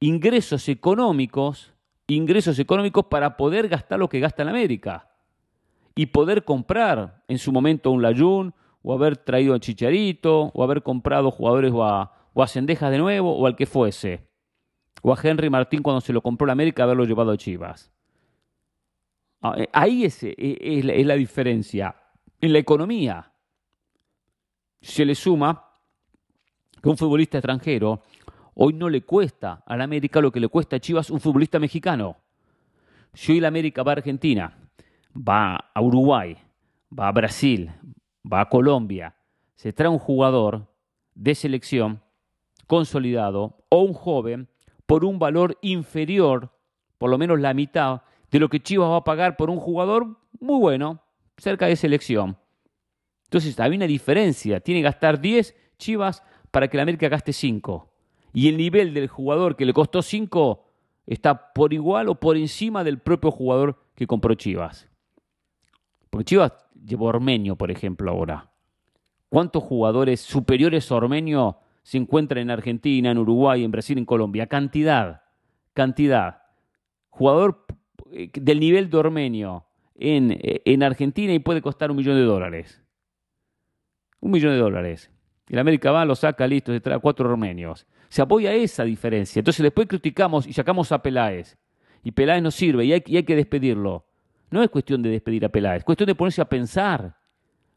[0.00, 1.72] ingresos económicos,
[2.08, 5.08] ingresos económicos para poder gastar lo que gasta en América
[5.94, 10.82] y poder comprar en su momento un Layún o haber traído a Chicharito o haber
[10.82, 14.28] comprado jugadores o a, o Cendejas de nuevo o al que fuese.
[15.02, 17.92] O a Henry Martín cuando se lo compró la América haberlo llevado a Chivas.
[19.42, 21.96] Ah, eh, ahí es, eh, es, la, diferencia.
[22.40, 23.32] En la economía.
[24.80, 25.78] Se le suma
[26.82, 28.02] que un futbolista extranjero
[28.54, 32.16] hoy no le cuesta al América lo que le cuesta a Chivas un futbolista mexicano.
[33.12, 34.56] Si hoy la América va a Argentina,
[35.14, 36.36] va a Uruguay,
[36.96, 37.72] va a Brasil,
[38.30, 39.16] va a Colombia,
[39.54, 40.66] se trae un jugador
[41.14, 42.00] de selección
[42.70, 44.48] consolidado o un joven
[44.86, 46.52] por un valor inferior,
[46.98, 50.20] por lo menos la mitad, de lo que Chivas va a pagar por un jugador
[50.38, 51.02] muy bueno,
[51.36, 52.36] cerca de selección.
[53.24, 54.60] Entonces, hay una diferencia.
[54.60, 57.90] Tiene que gastar 10 Chivas para que la América gaste 5.
[58.34, 60.64] Y el nivel del jugador que le costó 5
[61.06, 64.88] está por igual o por encima del propio jugador que compró Chivas.
[66.08, 66.52] Porque Chivas
[66.86, 68.52] llevó Ormeño, por ejemplo, ahora.
[69.28, 74.46] ¿Cuántos jugadores superiores a Ormeño se encuentran en Argentina, en Uruguay, en Brasil, en Colombia?
[74.46, 75.22] Cantidad,
[75.72, 76.42] cantidad.
[77.08, 77.66] Jugador
[78.12, 82.22] eh, del nivel de Ormeño en, eh, en Argentina y puede costar un millón de
[82.22, 82.82] dólares.
[84.20, 85.10] Un millón de dólares.
[85.48, 87.86] El América va, lo saca, listo, se trae cuatro Ormeños.
[88.08, 89.40] Se apoya esa diferencia.
[89.40, 91.58] Entonces después criticamos y sacamos a Peláez.
[92.02, 94.06] Y Peláez no sirve y hay, y hay que despedirlo.
[94.50, 97.16] No es cuestión de despedir a Peláez, es cuestión de ponerse a pensar.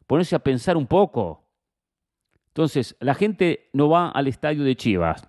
[0.08, 1.43] Ponerse a pensar un poco.
[2.54, 5.28] Entonces, la gente no va al estadio de Chivas.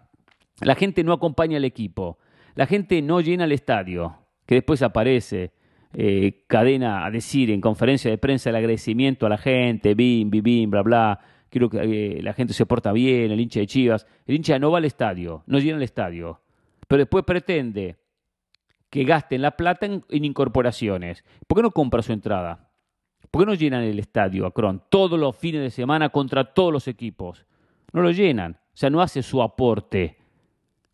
[0.61, 2.19] La gente no acompaña al equipo.
[2.55, 5.53] La gente no llena el estadio, que después aparece
[5.95, 10.43] eh, cadena a decir en conferencia de prensa el agradecimiento a la gente, bim, bim,
[10.43, 11.21] bim, bla, bla.
[11.49, 14.07] Quiero que eh, la gente se porta bien, el hincha de Chivas.
[14.27, 16.43] El hincha no va al estadio, no llena el estadio.
[16.87, 17.97] Pero después pretende
[18.91, 21.25] que gasten la plata en, en incorporaciones.
[21.47, 22.64] ¿Por qué no compra su entrada?
[23.35, 26.87] ¿Por qué no llenan el estadio, Acron, todos los fines de semana contra todos los
[26.87, 27.45] equipos?
[27.93, 28.53] No lo llenan.
[28.53, 30.19] O sea, no hace su aporte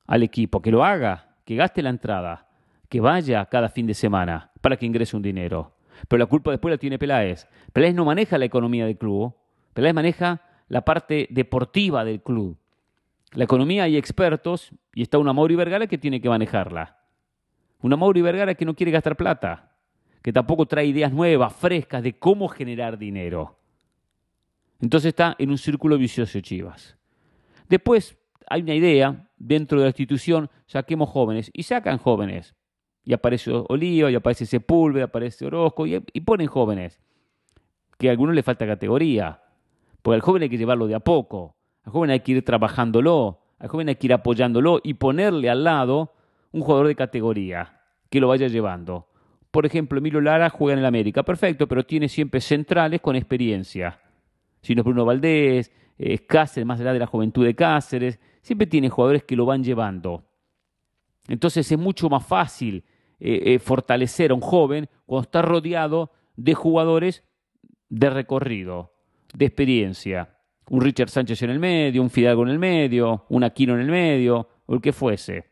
[0.07, 0.63] al equipo.
[0.63, 2.49] Que lo haga, que gaste la entrada,
[2.89, 5.75] que vaya cada fin de semana para que ingrese un dinero.
[6.09, 7.47] Pero la culpa después la tiene Peláez.
[7.75, 9.35] Peláez no maneja la economía del club.
[9.75, 12.57] Peláez maneja la parte deportiva del club.
[13.33, 16.97] La economía hay expertos y está una Mauri Vergara que tiene que manejarla.
[17.83, 19.70] Una Mauri Vergara que no quiere gastar plata
[20.23, 23.57] que tampoco trae ideas nuevas, frescas de cómo generar dinero.
[24.81, 26.97] Entonces está en un círculo vicioso Chivas.
[27.69, 28.17] Después
[28.49, 32.55] hay una idea dentro de la institución, saquemos jóvenes, y sacan jóvenes.
[33.05, 37.01] Y aparece Oliva, y aparece Sepúlveda, aparece Orozco, y, ponen jóvenes.
[37.99, 39.43] Que a algunos le falta categoría.
[40.03, 41.57] Porque al joven hay que llevarlo de a poco.
[41.85, 43.41] Al joven hay que ir trabajándolo.
[43.59, 46.15] Al joven hay que ir apoyándolo y ponerle al lado
[46.53, 49.10] un jugador de categoría que lo vaya llevando.
[49.51, 54.01] Por ejemplo, Emilio Lara juega en el América, perfecto, pero tiene siempre centrales con experiencia.
[54.63, 58.67] Si no es Bruno Valdés, es Cáceres, más allá de la juventud de Cáceres, siempre
[58.67, 60.25] tiene jugadores que lo van llevando.
[61.29, 62.85] Entonces es mucho más fácil
[63.19, 67.25] eh, eh, fortalecer a un joven cuando está rodeado de jugadores
[67.89, 68.95] de recorrido,
[69.35, 70.37] de experiencia.
[70.71, 73.91] Un Richard Sánchez en el medio, un Fidalgo en el medio, un Aquino en el
[73.91, 75.51] medio, o el que fuese.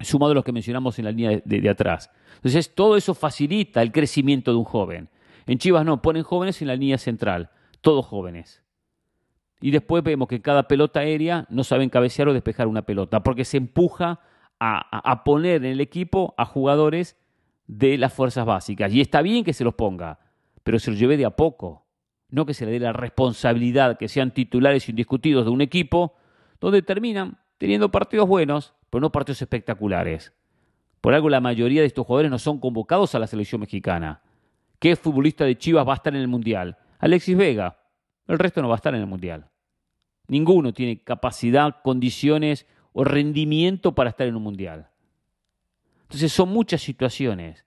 [0.00, 2.10] Sumado a los que mencionamos en la línea de atrás.
[2.36, 5.08] Entonces todo eso facilita el crecimiento de un joven.
[5.46, 8.62] En Chivas no, ponen jóvenes en la línea central, todos jóvenes.
[9.60, 13.44] Y después vemos que cada pelota aérea no saben cabecear o despejar una pelota, porque
[13.44, 14.20] se empuja
[14.58, 17.16] a, a, poner en el equipo a jugadores
[17.66, 18.92] de las fuerzas básicas.
[18.92, 20.18] Y está bien que se los ponga,
[20.62, 21.86] pero se los lleve de a poco.
[22.28, 26.14] No que se le dé la responsabilidad que sean titulares indiscutidos de un equipo
[26.60, 30.32] donde terminan teniendo partidos buenos, pero no partidos espectaculares.
[31.00, 34.22] Por algo la mayoría de estos jugadores no son convocados a la selección mexicana.
[34.78, 36.78] ¿Qué futbolista de Chivas va a estar en el Mundial?
[37.00, 37.76] Alexis Vega.
[38.28, 39.50] El resto no va a estar en el Mundial.
[40.28, 44.86] Ninguno tiene capacidad, condiciones o rendimiento para estar en un Mundial.
[46.02, 47.64] Entonces son muchas situaciones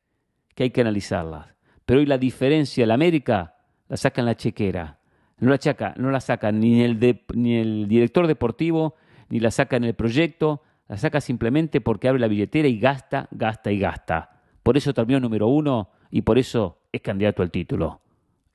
[0.55, 1.55] que hay que analizarlas.
[1.85, 3.57] Pero hoy la diferencia, la América
[3.89, 4.99] la saca en la chequera.
[5.39, 8.95] No la, saca, no la saca ni el, ni el director deportivo,
[9.27, 13.27] ni la saca en el proyecto, la saca simplemente porque abre la billetera y gasta,
[13.31, 14.29] gasta y gasta.
[14.63, 18.01] Por eso terminó número uno y por eso es candidato al título.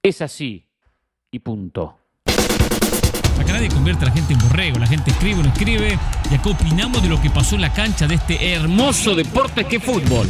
[0.02, 0.66] Es así
[1.30, 1.98] y punto.
[3.40, 5.98] Acá nadie convierte a la gente en borrego, la gente escribe o no escribe
[6.30, 9.76] y acá opinamos de lo que pasó en la cancha de este hermoso deporte que
[9.76, 10.28] es fútbol.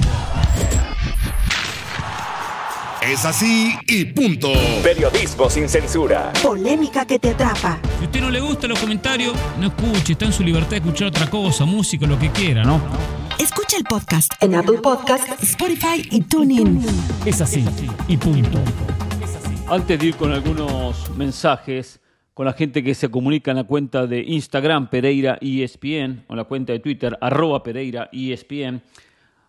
[3.04, 4.52] Es así y punto.
[4.80, 6.32] Periodismo sin censura.
[6.40, 7.80] Polémica que te atrapa.
[7.98, 10.76] Si a usted no le gustan los comentarios, no escuche, está en su libertad de
[10.76, 12.80] escuchar otra cosa, música, lo que quiera, ¿no?
[13.40, 16.80] Escucha el podcast en Apple Podcast, Spotify y TuneIn.
[17.26, 17.64] Es así
[18.06, 18.60] y punto.
[19.68, 21.98] Antes de ir con algunos mensajes
[22.34, 26.44] con la gente que se comunica en la cuenta de Instagram Pereira ESPN o la
[26.44, 28.80] cuenta de Twitter arroba Pereira ESPN,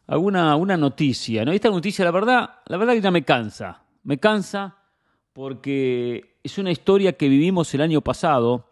[0.08, 1.46] alguna una noticia.
[1.46, 1.52] ¿no?
[1.52, 3.84] Esta noticia, la verdad, la verdad que ya me cansa.
[4.04, 4.78] Me cansa
[5.34, 8.70] porque es una historia que vivimos el año pasado,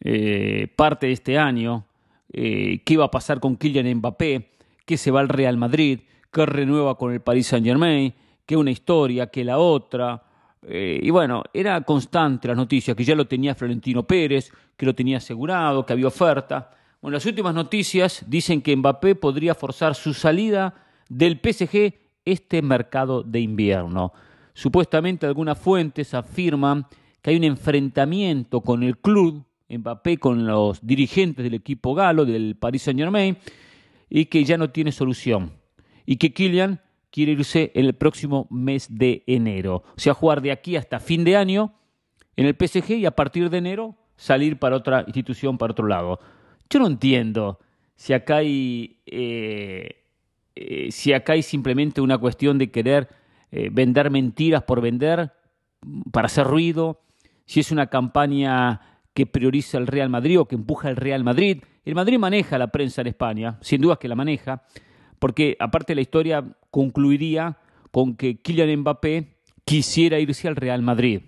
[0.00, 1.86] eh, parte de este año,
[2.32, 4.50] eh, qué va a pasar con Kylian Mbappé,
[4.84, 6.00] que se va al Real Madrid,
[6.32, 8.12] que renueva con el Paris Saint Germain,
[8.44, 10.22] que una historia, que la otra.
[10.66, 14.94] Eh, y bueno, era constante las noticias, que ya lo tenía Florentino Pérez, que lo
[14.94, 16.70] tenía asegurado, que había oferta.
[17.04, 21.92] Bueno, las últimas noticias dicen que Mbappé podría forzar su salida del PSG
[22.24, 24.14] este mercado de invierno.
[24.54, 26.86] Supuestamente algunas fuentes afirman
[27.20, 32.56] que hay un enfrentamiento con el club, Mbappé con los dirigentes del equipo galo, del
[32.56, 33.36] Paris Saint Germain,
[34.08, 35.52] y que ya no tiene solución.
[36.06, 39.82] Y que Kylian quiere irse en el próximo mes de enero.
[39.94, 41.74] O sea, jugar de aquí hasta fin de año
[42.34, 46.18] en el PSG y a partir de enero salir para otra institución, para otro lado.
[46.70, 47.58] Yo no entiendo
[47.96, 50.02] si acá hay, eh,
[50.54, 53.08] eh, si acá hay simplemente una cuestión de querer
[53.50, 55.32] eh, vender mentiras por vender,
[56.12, 57.02] para hacer ruido,
[57.46, 58.80] si es una campaña
[59.12, 61.62] que prioriza el Real Madrid o que empuja el Real Madrid.
[61.84, 64.64] El Madrid maneja la prensa en España, sin duda que la maneja,
[65.18, 67.58] porque aparte la historia concluiría
[67.90, 71.20] con que Kylian Mbappé quisiera irse al Real Madrid.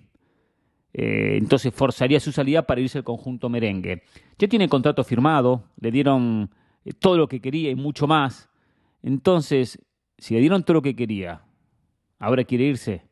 [0.99, 4.03] Eh, entonces forzaría su salida para irse al conjunto merengue.
[4.39, 6.49] Ya tiene contrato firmado, le dieron
[6.87, 8.49] eh, todo lo que quería y mucho más.
[9.03, 9.79] Entonces,
[10.17, 11.43] si le dieron todo lo que quería,
[12.19, 13.03] ahora quiere irse.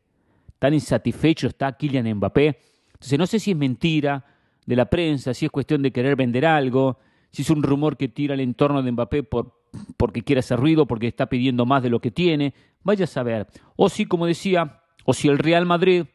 [0.58, 2.58] Tan insatisfecho está Kylian Mbappé.
[2.94, 4.24] Entonces no sé si es mentira
[4.64, 6.98] de la prensa, si es cuestión de querer vender algo,
[7.32, 9.60] si es un rumor que tira al entorno de Mbappé por,
[9.98, 12.54] porque quiere hacer ruido, porque está pidiendo más de lo que tiene.
[12.82, 13.46] Vaya a saber.
[13.76, 16.06] O si, como decía, o si el Real Madrid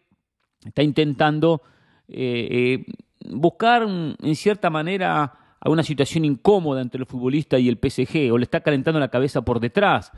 [0.65, 1.61] está intentando
[2.07, 2.93] eh, eh,
[3.29, 8.37] buscar en cierta manera a una situación incómoda entre el futbolista y el PSG, o
[8.37, 10.11] le está calentando la cabeza por detrás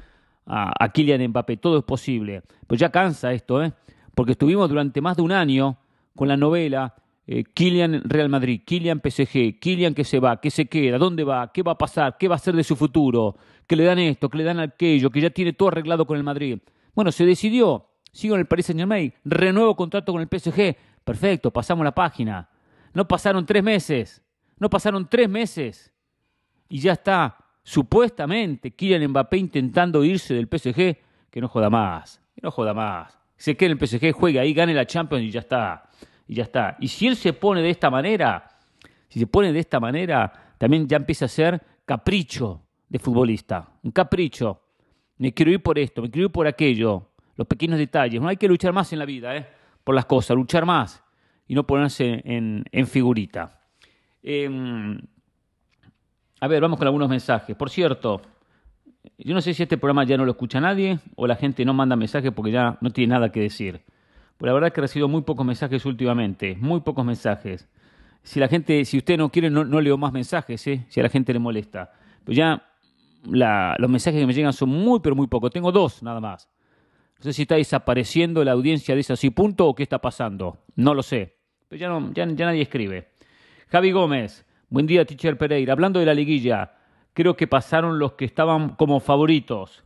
[0.45, 1.57] a, Kylian Mbappé.
[1.57, 2.43] Todo es posible.
[2.67, 3.73] Pues ya cansa esto, ¿eh?
[4.13, 5.77] Porque estuvimos durante más de un año
[6.15, 6.93] con la novela
[7.25, 11.51] eh, Kylian Real Madrid, Kylian PSG, Kylian que se va, que se queda, dónde va,
[11.53, 14.29] qué va a pasar, qué va a ser de su futuro, que le dan esto,
[14.29, 16.59] que le dan aquello, que ya tiene todo arreglado con el Madrid.
[16.93, 21.51] Bueno, se decidió, sigo en el Paris Saint Germain, renuevo contrato con el PSG, perfecto,
[21.51, 22.49] pasamos la página.
[22.93, 24.21] No pasaron tres meses,
[24.57, 25.91] no pasaron tres meses
[26.69, 30.97] y ya está supuestamente Kylian Mbappé intentando irse del PSG,
[31.29, 33.17] que no joda más, que no joda más.
[33.37, 35.89] Se quede en el PSG, juegue ahí, gane la Champions y ya está.
[36.27, 36.77] Y ya está.
[36.79, 38.59] Y si él se pone de esta manera,
[39.07, 43.67] si se pone de esta manera, también ya empieza a ser capricho de futbolista.
[43.83, 44.61] Un capricho.
[45.17, 47.10] Me quiero ir por esto, me quiero ir por aquello.
[47.35, 48.21] Los pequeños detalles.
[48.21, 49.47] No hay que luchar más en la vida, ¿eh?
[49.83, 51.03] Por las cosas, luchar más
[51.47, 53.61] y no ponerse en, en figurita.
[54.23, 54.49] Eh,
[56.39, 57.55] a ver, vamos con algunos mensajes.
[57.55, 58.21] Por cierto,
[59.17, 61.73] yo no sé si este programa ya no lo escucha nadie o la gente no
[61.73, 63.83] manda mensajes porque ya no tiene nada que decir.
[64.37, 67.69] Pero la verdad es que he recibido muy pocos mensajes últimamente, muy pocos mensajes.
[68.23, 70.85] Si la gente, si usted no quiere, no, leo más mensajes, ¿eh?
[70.89, 71.91] si a la gente le molesta.
[72.23, 72.67] Pero ya
[73.23, 75.51] los mensajes que me llegan son muy, pero muy pocos.
[75.51, 76.49] Tengo dos nada más.
[77.21, 80.57] No sé si está desapareciendo la audiencia de ese así punto o qué está pasando.
[80.75, 81.37] No lo sé.
[81.67, 83.09] Pero ya, no, ya, nadie escribe.
[83.67, 84.43] Javi Gómez.
[84.69, 85.73] Buen día, teacher Pereira.
[85.73, 86.73] Hablando de la liguilla,
[87.13, 89.83] creo que pasaron los que estaban como favoritos.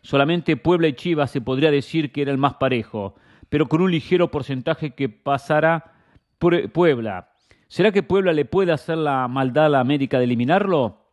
[0.00, 3.16] Solamente Puebla y Chivas se podría decir que era el más parejo,
[3.50, 5.92] pero con un ligero porcentaje que pasará
[6.38, 7.34] Puebla.
[7.66, 11.04] ¿Será que Puebla le puede hacer la maldad a la América de eliminarlo?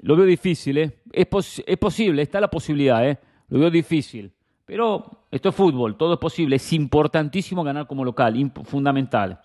[0.00, 0.92] Lo veo difícil, ¿eh?
[1.12, 3.18] Es, es posible, está la posibilidad, ¿eh?
[3.48, 4.32] Lo veo difícil.
[4.66, 6.56] Pero esto es fútbol, todo es posible.
[6.56, 9.40] Es importantísimo ganar como local, fundamental.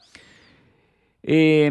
[1.22, 1.70] Eh,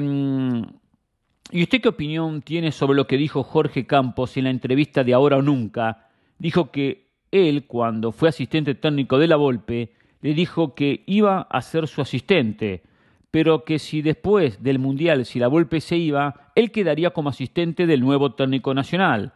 [1.51, 5.15] ¿Y usted qué opinión tiene sobre lo que dijo Jorge Campos en la entrevista de
[5.15, 6.09] Ahora o Nunca?
[6.39, 11.63] Dijo que él, cuando fue asistente técnico de la Volpe, le dijo que iba a
[11.63, 12.83] ser su asistente,
[13.31, 17.87] pero que si después del Mundial, si la Volpe se iba, él quedaría como asistente
[17.87, 19.33] del nuevo técnico nacional.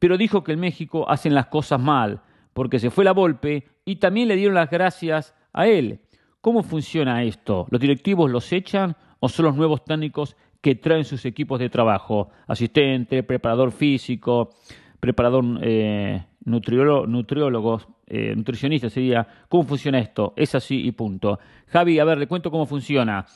[0.00, 3.96] Pero dijo que en México hacen las cosas mal, porque se fue la Volpe y
[3.96, 6.00] también le dieron las gracias a él.
[6.40, 7.66] ¿Cómo funciona esto?
[7.70, 12.30] ¿Los directivos los echan o son los nuevos técnicos que traen sus equipos de trabajo,
[12.46, 14.50] asistente, preparador físico,
[15.00, 19.26] preparador eh, nutriólogo, eh, nutricionista sería.
[19.48, 20.32] ¿Cómo funciona esto?
[20.36, 21.38] Es así y punto.
[21.66, 23.26] Javi, a ver, le cuento cómo funciona.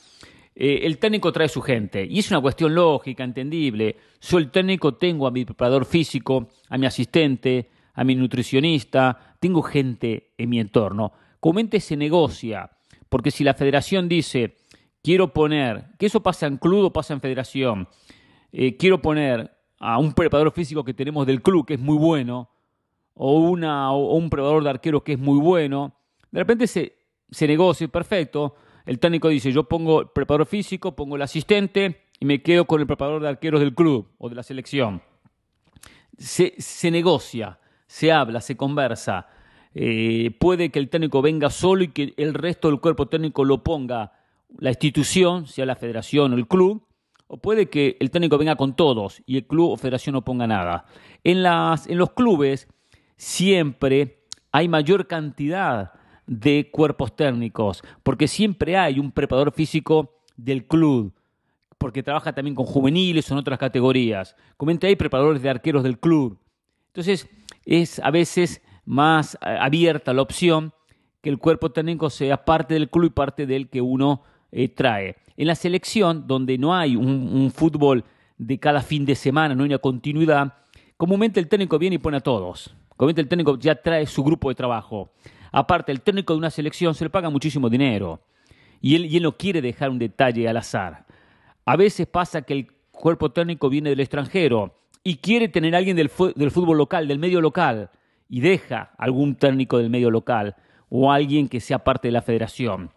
[0.55, 3.97] Eh, el técnico trae su gente y es una cuestión lógica, entendible.
[4.20, 9.62] Soy el técnico, tengo a mi preparador físico, a mi asistente, a mi nutricionista, tengo
[9.62, 11.12] gente en mi entorno.
[11.40, 12.70] Comúnmente se negocia,
[13.09, 14.57] porque si la federación dice
[15.03, 17.88] quiero poner, que eso pasa en club o pasa en federación,
[18.53, 22.51] eh, quiero poner a un preparador físico que tenemos del club que es muy bueno,
[23.14, 25.94] o, una, o un preparador de arquero que es muy bueno,
[26.30, 26.97] de repente se,
[27.30, 28.57] se negocia, perfecto.
[28.84, 32.80] El técnico dice, yo pongo el preparador físico, pongo el asistente y me quedo con
[32.80, 35.03] el preparador de arqueros del club o de la selección.
[36.18, 39.26] Se, se negocia, se habla, se conversa.
[39.74, 43.62] Eh, puede que el técnico venga solo y que el resto del cuerpo técnico lo
[43.62, 44.12] ponga
[44.59, 46.87] la institución, sea la federación o el club,
[47.28, 50.47] o puede que el técnico venga con todos y el club o federación no ponga
[50.47, 50.87] nada.
[51.24, 52.68] En, las, en los clubes
[53.16, 54.22] siempre
[54.53, 55.93] hay mayor cantidad
[56.26, 61.12] de cuerpos técnicos, porque siempre hay un preparador físico del club,
[61.78, 64.37] porque trabaja también con juveniles o en otras categorías.
[64.57, 66.39] Comente hay preparadores de arqueros del club.
[66.97, 67.28] Entonces,
[67.66, 70.72] es a veces más eh, abierta la opción
[71.20, 75.16] que el cuerpo técnico sea parte del club y parte del que uno eh, trae.
[75.36, 78.03] En la selección, donde no hay un, un, fútbol
[78.38, 80.55] de cada fin de semana, no hay una continuidad,
[80.97, 82.74] comúnmente el técnico viene y pone a todos.
[82.97, 85.12] Comúnmente el técnico ya trae su grupo de trabajo.
[85.53, 88.22] Aparte, el técnico de una selección se le paga muchísimo dinero
[88.80, 91.05] y él, y él no quiere dejar un detalle al azar.
[91.66, 95.96] A veces pasa que el cuerpo técnico viene del extranjero y quiere tener a alguien
[95.96, 97.90] del, del fútbol local, del medio local,
[98.28, 100.57] y deja algún técnico del medio local
[100.88, 102.90] o alguien que sea parte de la federación.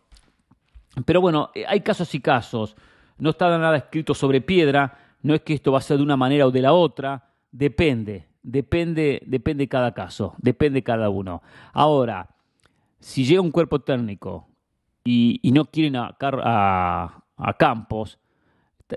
[1.06, 2.76] Pero bueno, eh, hay casos y casos.
[3.20, 4.98] No está nada escrito sobre piedra.
[5.22, 7.30] No es que esto va a ser de una manera o de la otra.
[7.52, 11.44] Depende, depende, depende cada caso, depende cada uno.
[11.74, 12.28] Ahora,
[13.00, 14.48] si llega un cuerpo técnico
[15.04, 16.16] y, no quieren a,
[17.38, 18.18] a Campos,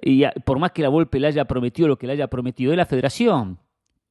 [0.00, 2.78] y por más que la Volpe le haya prometido lo que le haya prometido, es
[2.78, 3.58] la federación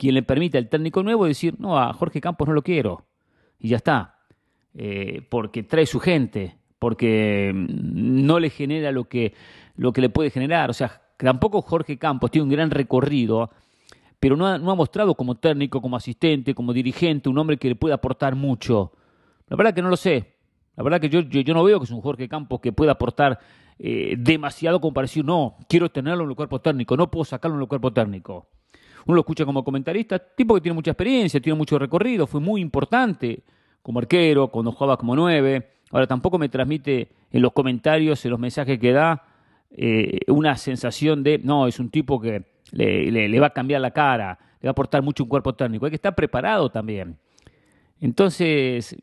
[0.01, 3.05] quien le permite al técnico nuevo decir, no, a Jorge Campos no lo quiero.
[3.59, 4.17] Y ya está.
[4.73, 9.35] Eh, porque trae su gente, porque no le genera lo que,
[9.75, 10.71] lo que le puede generar.
[10.71, 13.51] O sea, tampoco Jorge Campos tiene un gran recorrido,
[14.19, 17.69] pero no ha, no ha mostrado como técnico, como asistente, como dirigente, un hombre que
[17.69, 18.93] le pueda aportar mucho.
[19.49, 20.33] La verdad que no lo sé.
[20.75, 22.93] La verdad que yo, yo, yo no veo que es un Jorge Campos que pueda
[22.93, 23.37] aportar
[23.79, 27.63] eh, demasiado como para no, quiero tenerlo en el cuerpo técnico, no puedo sacarlo en
[27.63, 28.47] el cuerpo técnico.
[29.05, 32.61] Uno lo escucha como comentarista, tipo que tiene mucha experiencia, tiene mucho recorrido, fue muy
[32.61, 33.43] importante
[33.81, 35.69] como arquero, cuando jugaba como nueve.
[35.91, 39.23] Ahora tampoco me transmite en los comentarios, en los mensajes que da,
[39.71, 44.37] eh, una sensación de, no, es un tipo que le, va a cambiar la cara,
[44.61, 45.85] le va a aportar mucho un cuerpo técnico.
[45.85, 47.17] Hay que estar preparado también.
[47.99, 48.95] Entonces,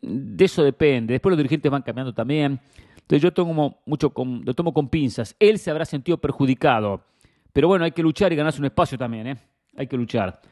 [0.00, 1.14] de eso depende.
[1.14, 2.58] Después los dirigentes van cambiando también.
[3.06, 5.34] Entonces yo tomo mucho lo tomo con pinzas.
[5.38, 7.02] Él se habrá sentido perjudicado
[7.56, 9.36] pero bueno, hay que luchar y ganarse un espacio también, ¿eh?
[9.78, 10.42] Hay que luchar.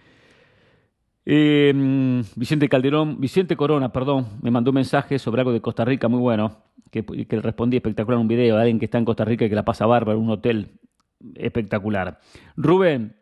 [1.26, 1.70] Eh,
[2.34, 6.18] Vicente Calderón, Vicente Corona, perdón, me mandó un mensaje sobre algo de Costa Rica muy
[6.18, 9.44] bueno, que, que respondí espectacular en un video de alguien que está en Costa Rica
[9.44, 10.80] y que la pasa bárbaro, un hotel
[11.34, 12.20] espectacular.
[12.56, 13.14] Rubén,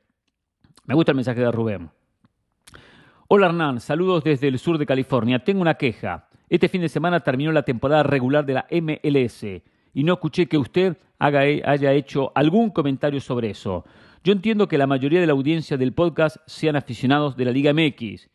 [0.85, 1.91] me gusta el mensaje de Rubén.
[3.27, 5.43] Hola Hernán, saludos desde el sur de California.
[5.43, 6.29] Tengo una queja.
[6.53, 9.43] Este fin de semana terminó la temporada regular de la MLS
[9.95, 13.87] y no escuché que usted haya hecho algún comentario sobre eso.
[14.23, 17.73] Yo entiendo que la mayoría de la audiencia del podcast sean aficionados de la Liga
[17.73, 18.29] MX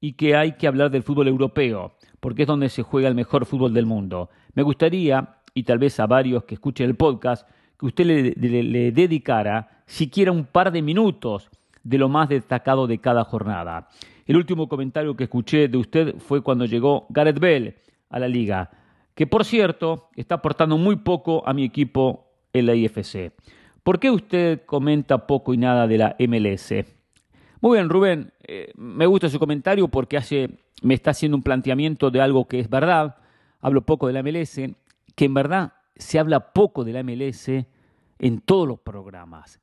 [0.00, 3.44] y que hay que hablar del fútbol europeo, porque es donde se juega el mejor
[3.44, 4.30] fútbol del mundo.
[4.54, 7.46] Me gustaría, y tal vez a varios que escuchen el podcast,
[7.78, 11.50] que usted le dedicara siquiera un par de minutos
[11.88, 13.88] de lo más destacado de cada jornada.
[14.26, 17.76] El último comentario que escuché de usted fue cuando llegó Gareth Bell
[18.10, 18.70] a la liga
[19.18, 23.32] que por cierto está aportando muy poco a mi equipo en la IFC.
[23.82, 26.72] ¿Por qué usted comenta poco y nada de la MLS?
[27.60, 30.50] Muy bien, Rubén, eh, me gusta su comentario porque hace,
[30.82, 33.16] me está haciendo un planteamiento de algo que es verdad.
[33.60, 34.60] Hablo poco de la MLS,
[35.16, 37.48] que en verdad se habla poco de la MLS
[38.20, 39.58] en todos los programas.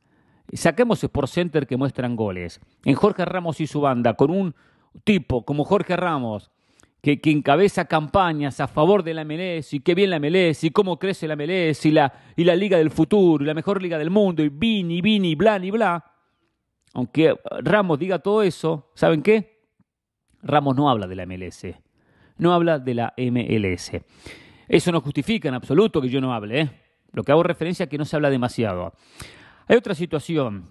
[0.54, 2.60] Saquemos Sport Center que muestran goles.
[2.84, 4.56] En Jorge Ramos y su banda, con un
[5.04, 6.52] tipo como Jorge Ramos,
[7.02, 10.72] que, que, encabeza campañas a favor de la MLS y qué bien la MLS y
[10.72, 14.00] cómo crece la MLS y la, y la liga del futuro y la mejor liga
[14.00, 16.04] del mundo y vini, vini, bla, y bla.
[16.94, 19.60] Aunque Ramos diga todo eso, ¿saben qué?
[20.42, 21.68] Ramos no habla de la MLS,
[22.38, 23.92] no habla de la MLS.
[24.68, 26.70] Eso no justifica en absoluto que yo no hable, ¿eh?
[27.12, 28.94] Lo que hago referencia es que no se habla demasiado.
[29.68, 30.66] Hay otra situación.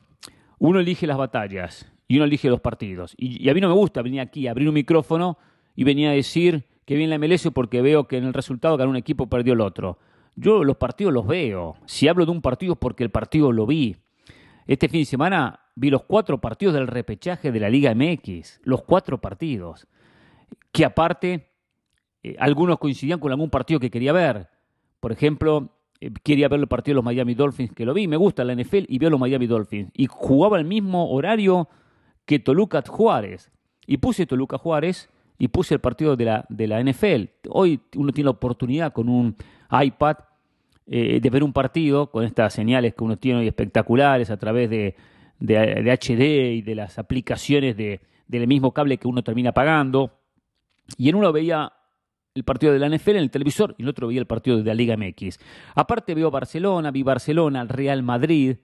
[0.58, 3.14] Uno elige las batallas y uno elige los partidos.
[3.16, 5.36] Y, a mí no me gusta venir aquí a abrir un micrófono
[5.74, 8.90] y venía a decir que bien la MLS porque veo que en el resultado ganó
[8.90, 9.98] un equipo perdió el otro.
[10.36, 11.76] Yo los partidos los veo.
[11.86, 13.96] Si hablo de un partido es porque el partido lo vi.
[14.66, 18.60] Este fin de semana vi los cuatro partidos del repechaje de la Liga MX.
[18.62, 19.88] Los cuatro partidos.
[20.70, 21.50] Que aparte,
[22.22, 24.48] eh, algunos coincidían con algún partido que quería ver.
[25.00, 25.70] Por ejemplo,
[26.22, 28.08] quería ver el partido de los Miami Dolphins, que lo vi.
[28.08, 29.90] Me gusta la NFL y veo los Miami Dolphins.
[29.94, 31.68] Y jugaba el mismo horario
[32.26, 33.50] que Toluca Juárez.
[33.86, 37.24] Y puse Toluca Juárez y puse el partido de la, de la NFL.
[37.50, 39.36] Hoy uno tiene la oportunidad con un
[39.70, 40.16] iPad
[40.86, 44.70] eh, de ver un partido con estas señales que uno tiene hoy espectaculares a través
[44.70, 44.96] de,
[45.38, 50.12] de, de HD y de las aplicaciones de, del mismo cable que uno termina pagando.
[50.96, 51.72] Y en uno veía
[52.34, 54.64] el partido de la NFL en el televisor y el otro veía el partido de
[54.64, 55.38] la Liga MX.
[55.76, 58.56] Aparte veo Barcelona, vi Barcelona, Real Madrid,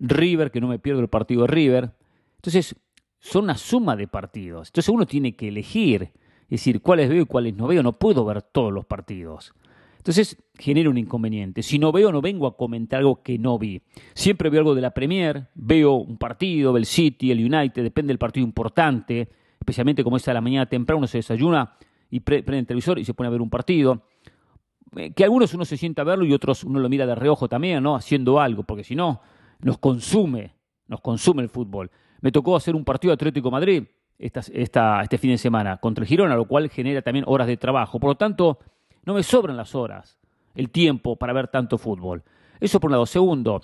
[0.00, 1.92] River, que no me pierdo el partido de River.
[2.36, 2.74] Entonces,
[3.20, 4.68] son una suma de partidos.
[4.68, 6.04] Entonces uno tiene que elegir,
[6.44, 7.82] es decir, cuáles veo y cuáles no veo.
[7.82, 9.52] No puedo ver todos los partidos.
[9.98, 11.62] Entonces genera un inconveniente.
[11.62, 13.82] Si no veo, no vengo a comentar algo que no vi.
[14.14, 18.18] Siempre veo algo de la Premier, veo un partido, el City, el United, depende del
[18.18, 19.28] partido importante,
[19.60, 21.76] especialmente como es a la mañana temprano, uno se desayuna
[22.10, 24.02] y prende el televisor y se pone a ver un partido.
[24.96, 27.48] Eh, que algunos uno se sienta a verlo y otros uno lo mira de reojo
[27.48, 27.94] también, ¿no?
[27.94, 29.20] Haciendo algo, porque si no,
[29.60, 30.54] nos consume,
[30.86, 31.90] nos consume el fútbol.
[32.20, 33.84] Me tocó hacer un partido Atlético Madrid
[34.18, 34.40] esta,
[35.02, 38.00] este fin de semana contra el Girona, lo cual genera también horas de trabajo.
[38.00, 38.58] Por lo tanto,
[39.04, 40.18] no me sobran las horas,
[40.54, 42.22] el tiempo para ver tanto fútbol.
[42.60, 43.06] Eso por un lado.
[43.06, 43.60] Segundo,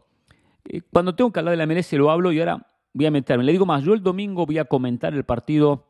[0.65, 3.45] eh, cuando tengo que hablar de la MLS lo hablo y ahora voy a meterme.
[3.45, 5.87] Le digo más, yo el domingo voy a comentar el partido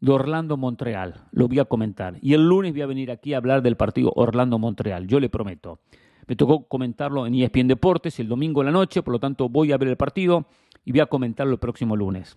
[0.00, 1.26] de Orlando-Montreal.
[1.32, 2.18] Lo voy a comentar.
[2.20, 5.06] Y el lunes voy a venir aquí a hablar del partido Orlando-Montreal.
[5.06, 5.80] Yo le prometo.
[6.26, 9.72] Me tocó comentarlo en ESPN Deportes el domingo en la noche, por lo tanto voy
[9.72, 10.46] a ver el partido
[10.84, 12.36] y voy a comentarlo el próximo lunes.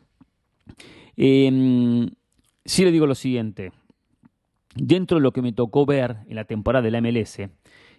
[1.17, 2.07] Eh,
[2.65, 3.71] sí le digo lo siguiente
[4.75, 7.39] dentro de lo que me tocó ver en la temporada de la MLS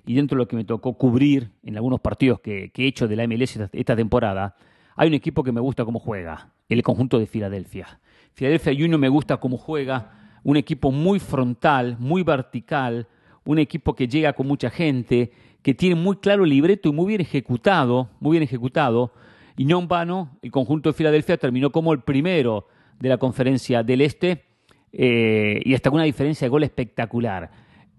[0.06, 3.16] y dentro de lo que me tocó cubrir en algunos partidos que, he hecho de
[3.16, 4.56] la MLS esta, temporada,
[4.96, 8.00] hay un equipo que me gusta cómo juega, el conjunto de Filadelfia.
[8.32, 10.12] Filadelfia Junior me gusta cómo juega,
[10.42, 13.06] un equipo muy frontal, muy vertical,
[13.44, 17.06] un equipo que llega con mucha gente, que tiene muy claro el libreto y muy
[17.08, 19.12] bien ejecutado, muy bien ejecutado,
[19.56, 22.68] y no en vano, el conjunto de Filadelfia terminó como el primero
[22.98, 24.44] de la conferencia del Este,
[24.92, 27.50] eh, y hasta con una diferencia de gol espectacular.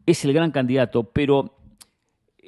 [0.05, 1.57] Es el gran candidato, pero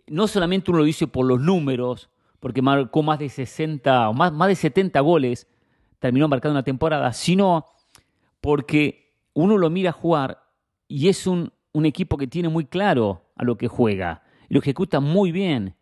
[0.08, 2.10] no solamente uno lo dice por los números,
[2.40, 5.48] porque marcó más de 60 o más, más de 70 goles,
[6.04, 7.66] terminó marcando una temporada, sino
[8.42, 10.38] porque uno lo mira jugar
[10.88, 11.52] y es un,
[11.86, 15.76] equipo que tiene muy claro a lo que juega, lo ejecuta muy bien.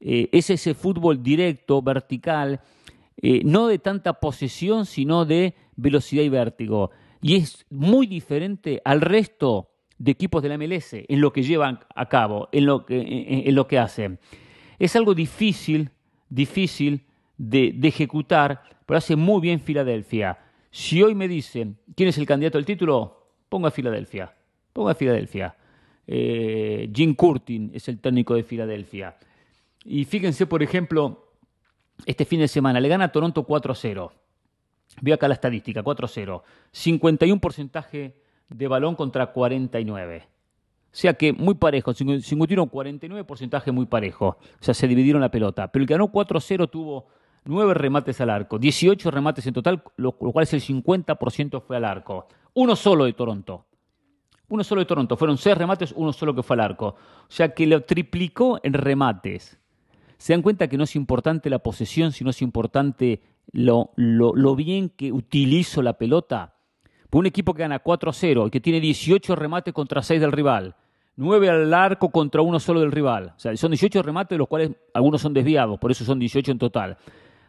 [0.00, 2.60] Eh, es ese fútbol directo, vertical,
[3.18, 6.90] eh, no de tanta posesión, sino de velocidad y vértigo
[7.20, 11.80] y es muy diferente al resto de equipos de la MLS en lo que llevan
[11.94, 14.18] a cabo, en, lo que hacen.
[14.78, 15.90] Es algo difícil,
[16.28, 17.04] difícil
[17.36, 20.38] de, ejecutar, pero hace muy bien Filadelfia.
[20.70, 24.34] Si hoy me dicen quién es el candidato al título, ponga Filadelfia.
[24.72, 25.54] Ponga Filadelfia.
[26.06, 29.14] Eh, Jim Curtin es el técnico de Filadelfia.
[29.84, 31.34] Y fíjense, por ejemplo,
[32.06, 34.10] este fin de semana le gana a Toronto 4 0.
[35.02, 36.42] Veo acá la estadística, 4-0.
[36.72, 40.22] 51 porcentaje de balón contra 49.
[40.24, 44.28] O sea que muy parejo, 51, 49 porcentaje muy parejo.
[44.28, 45.70] O sea, se dividieron la pelota.
[45.70, 47.17] Pero el que ganó 4-0 tuvo
[47.48, 51.86] 9 remates al arco, 18 remates en total, lo, cual es el 50% fue al
[51.86, 52.28] arco.
[52.52, 53.64] Uno solo de Toronto.
[54.50, 55.16] Uno solo de Toronto.
[55.16, 56.88] Fueron 6 remates, uno solo que fue al arco.
[56.88, 59.58] O sea que lo triplicó en remates.
[60.18, 63.22] Se dan cuenta que no es importante la posesión, sino es importante
[63.52, 66.52] lo, lo, bien que utilizo la pelota.
[67.12, 70.76] un equipo que gana 4-0 y que tiene 18 remates contra 6 del rival,
[71.16, 73.32] 9 al arco contra uno solo del rival.
[73.34, 76.52] O sea, son 18 remates, de los cuales algunos son desviados, por eso son 18
[76.52, 76.98] en total.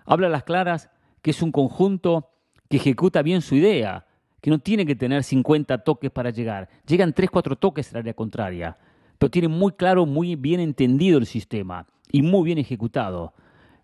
[0.09, 0.89] Habla a las claras
[1.21, 2.31] que es un conjunto
[2.67, 4.07] que ejecuta bien su idea,
[4.41, 6.67] que no tiene que tener 50 toques para llegar.
[6.87, 8.75] Llegan 3-4 toques al área contraria,
[9.19, 13.35] pero tiene muy claro, muy bien entendido el sistema y muy bien ejecutado.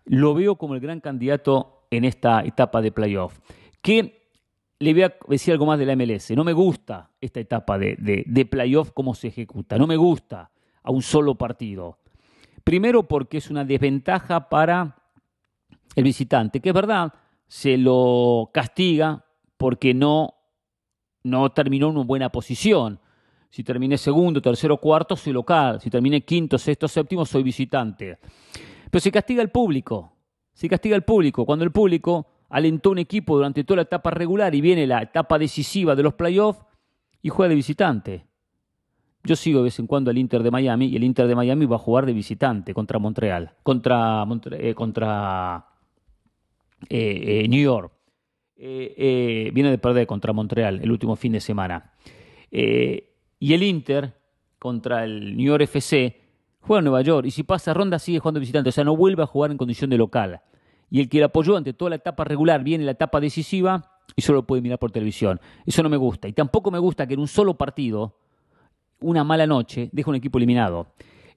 [0.04, 3.38] Lo veo como el gran candidato en esta etapa de playoff.
[3.80, 4.28] Que
[4.80, 6.32] le voy a decir algo más de la MLS.
[6.32, 9.78] No me gusta esta etapa de, de, playoff, cómo se ejecuta.
[9.78, 10.50] No me gusta
[10.82, 11.98] a un solo partido.
[12.64, 14.96] Primero porque es una desventaja para
[15.96, 17.12] el visitante, que es verdad,
[17.48, 19.24] se lo castiga
[19.56, 20.34] porque no,
[21.24, 23.00] no terminó en una buena posición.
[23.50, 25.80] Si terminé segundo, tercero, cuarto, soy local.
[25.80, 28.18] Si terminé quinto, sexto, séptimo, soy visitante.
[28.90, 30.12] Pero se castiga el público
[30.56, 31.44] se castiga al público.
[31.44, 35.38] Cuando el público alentó un equipo durante toda la etapa regular y viene la etapa
[35.38, 36.64] decisiva de los playoffs
[37.20, 38.26] y juega de visitante.
[39.22, 41.66] Yo sigo de vez en cuando al Inter de Miami y el Inter de Miami
[41.66, 45.66] va a jugar de visitante contra Montreal, contra, eh, contra
[46.88, 47.92] eh, eh, New York.
[48.56, 51.92] viene de perder contra Montreal el último fin de semana.
[52.50, 54.14] y el Inter
[54.58, 56.20] contra el New York FC
[56.60, 59.22] juega en Nueva York y si pasa ronda sigue jugando visitante, o sea, no vuelve
[59.22, 60.40] a jugar en condición de local.
[60.90, 64.22] Y el que le apoyó ante toda la etapa regular viene la etapa decisiva, y
[64.22, 65.40] solo lo puede mirar por televisión.
[65.64, 66.28] Eso no me gusta.
[66.28, 68.18] Y tampoco me gusta que en un solo partido,
[69.00, 70.88] una mala noche, deje un equipo eliminado.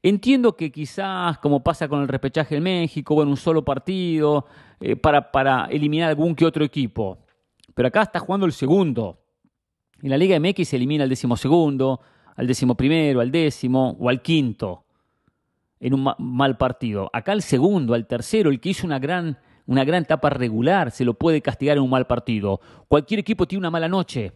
[0.01, 4.45] Entiendo que quizás, como pasa con el repechaje en México, o en un solo partido,
[4.79, 7.17] eh, para, para eliminar algún que otro equipo.
[7.73, 9.19] Pero acá está jugando el segundo.
[10.01, 11.99] En la Liga MX se elimina al décimo segundo,
[12.35, 14.85] al décimo primero, al décimo o al quinto
[15.79, 17.09] en un mal partido.
[17.13, 21.05] Acá el segundo, al tercero, el que hizo una gran, una gran etapa regular, se
[21.05, 22.59] lo puede castigar en un mal partido.
[22.87, 24.33] Cualquier equipo tiene una mala noche.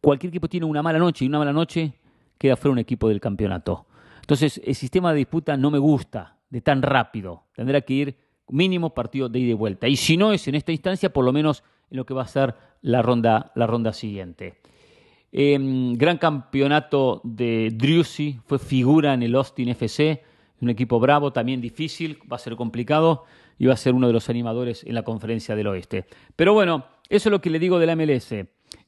[0.00, 1.94] Cualquier equipo tiene una mala noche y una mala noche
[2.38, 3.86] queda fuera un equipo del campeonato.
[4.20, 7.44] Entonces, el sistema de disputa no me gusta de tan rápido.
[7.54, 8.16] Tendrá que ir
[8.48, 9.88] mínimo partido de ida y vuelta.
[9.88, 12.28] Y si no es en esta instancia, por lo menos en lo que va a
[12.28, 14.60] ser la ronda, la ronda siguiente.
[15.32, 20.24] Em, gran campeonato de Driussi, fue figura en el Austin FC,
[20.60, 23.24] un equipo bravo, también difícil, va a ser complicado
[23.58, 26.06] y va a ser uno de los animadores en la conferencia del oeste.
[26.34, 28.32] Pero bueno, eso es lo que le digo de la MLS.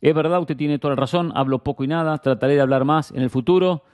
[0.01, 3.11] Es verdad, usted tiene toda la razón, hablo poco y nada, trataré de hablar más
[3.13, 3.85] en el futuro.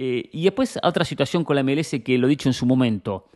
[0.00, 3.26] Eh, y después otra situación con la MLS que lo he dicho en su momento.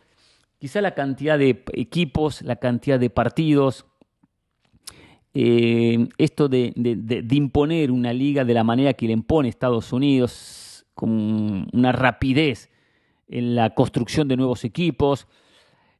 [0.59, 3.85] Quizá la cantidad de equipos, la cantidad de partidos,
[5.33, 6.71] eh, esto de,
[7.31, 12.69] imponer una liga de la manera que le impone Estados Unidos, con una rapidez
[13.27, 15.27] en la construcción de nuevos equipos,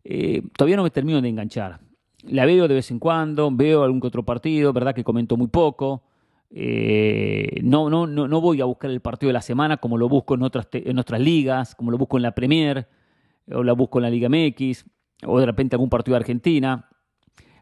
[0.06, 1.82] eh, todavía no me termino de enganchar.
[2.22, 5.48] La veo de vez en cuando, veo algún que otro partido, verdad que comento muy
[5.48, 6.04] poco.
[6.56, 10.08] Eh, no, no, no, no, voy a buscar el partido de la semana como lo
[10.08, 12.88] busco en otras, en otras ligas, como lo busco en la Premier,
[13.52, 14.86] o la busco en la Liga MX,
[15.26, 16.90] o de repente algún partido de Argentina.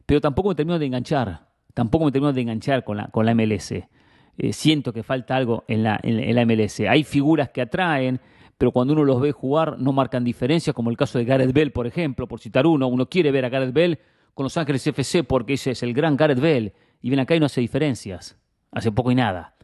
[0.05, 3.33] Pero tampoco me termino de enganchar tampoco me termino de enganchar con la, con la
[3.33, 3.71] MLS.
[3.71, 6.81] Eh, siento que falta algo en la, en, la MLS.
[6.81, 8.19] Hay figuras que atraen,
[8.57, 11.71] pero cuando uno los ve jugar no marcan diferencia, como el caso de Gareth Bell,
[11.71, 12.87] por ejemplo, por citar uno.
[12.87, 13.99] Uno quiere ver a Gareth Bell
[14.33, 16.73] con Los Ángeles FC porque ese es el gran Gareth Bell.
[17.01, 18.37] Y ven acá y no hace diferencias.
[18.72, 19.55] Hace poco y nada.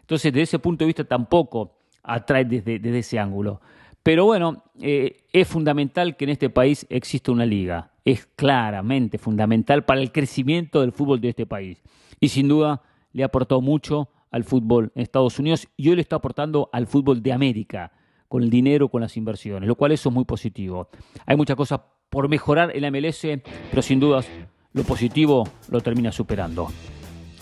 [0.00, 3.60] Entonces, desde ese punto de vista tampoco atrae desde, ese ángulo.
[4.02, 7.92] Pero bueno, eh, es fundamental que en este país exista una liga.
[8.04, 11.82] Es claramente fundamental para el crecimiento del fútbol de este país.
[12.18, 12.82] Y sin duda
[13.12, 16.86] le ha aportado mucho al fútbol en Estados Unidos y hoy le está aportando al
[16.86, 17.92] fútbol de América,
[18.28, 20.88] con el dinero, con las inversiones, lo cual eso es muy positivo.
[21.26, 23.26] Hay muchas cosas por mejorar en la MLS,
[23.70, 24.28] pero sin dudas
[24.72, 26.68] lo positivo lo termina superando.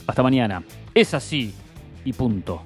[0.09, 0.65] Hasta mañana.
[0.95, 1.55] Es así
[2.03, 2.63] y punto.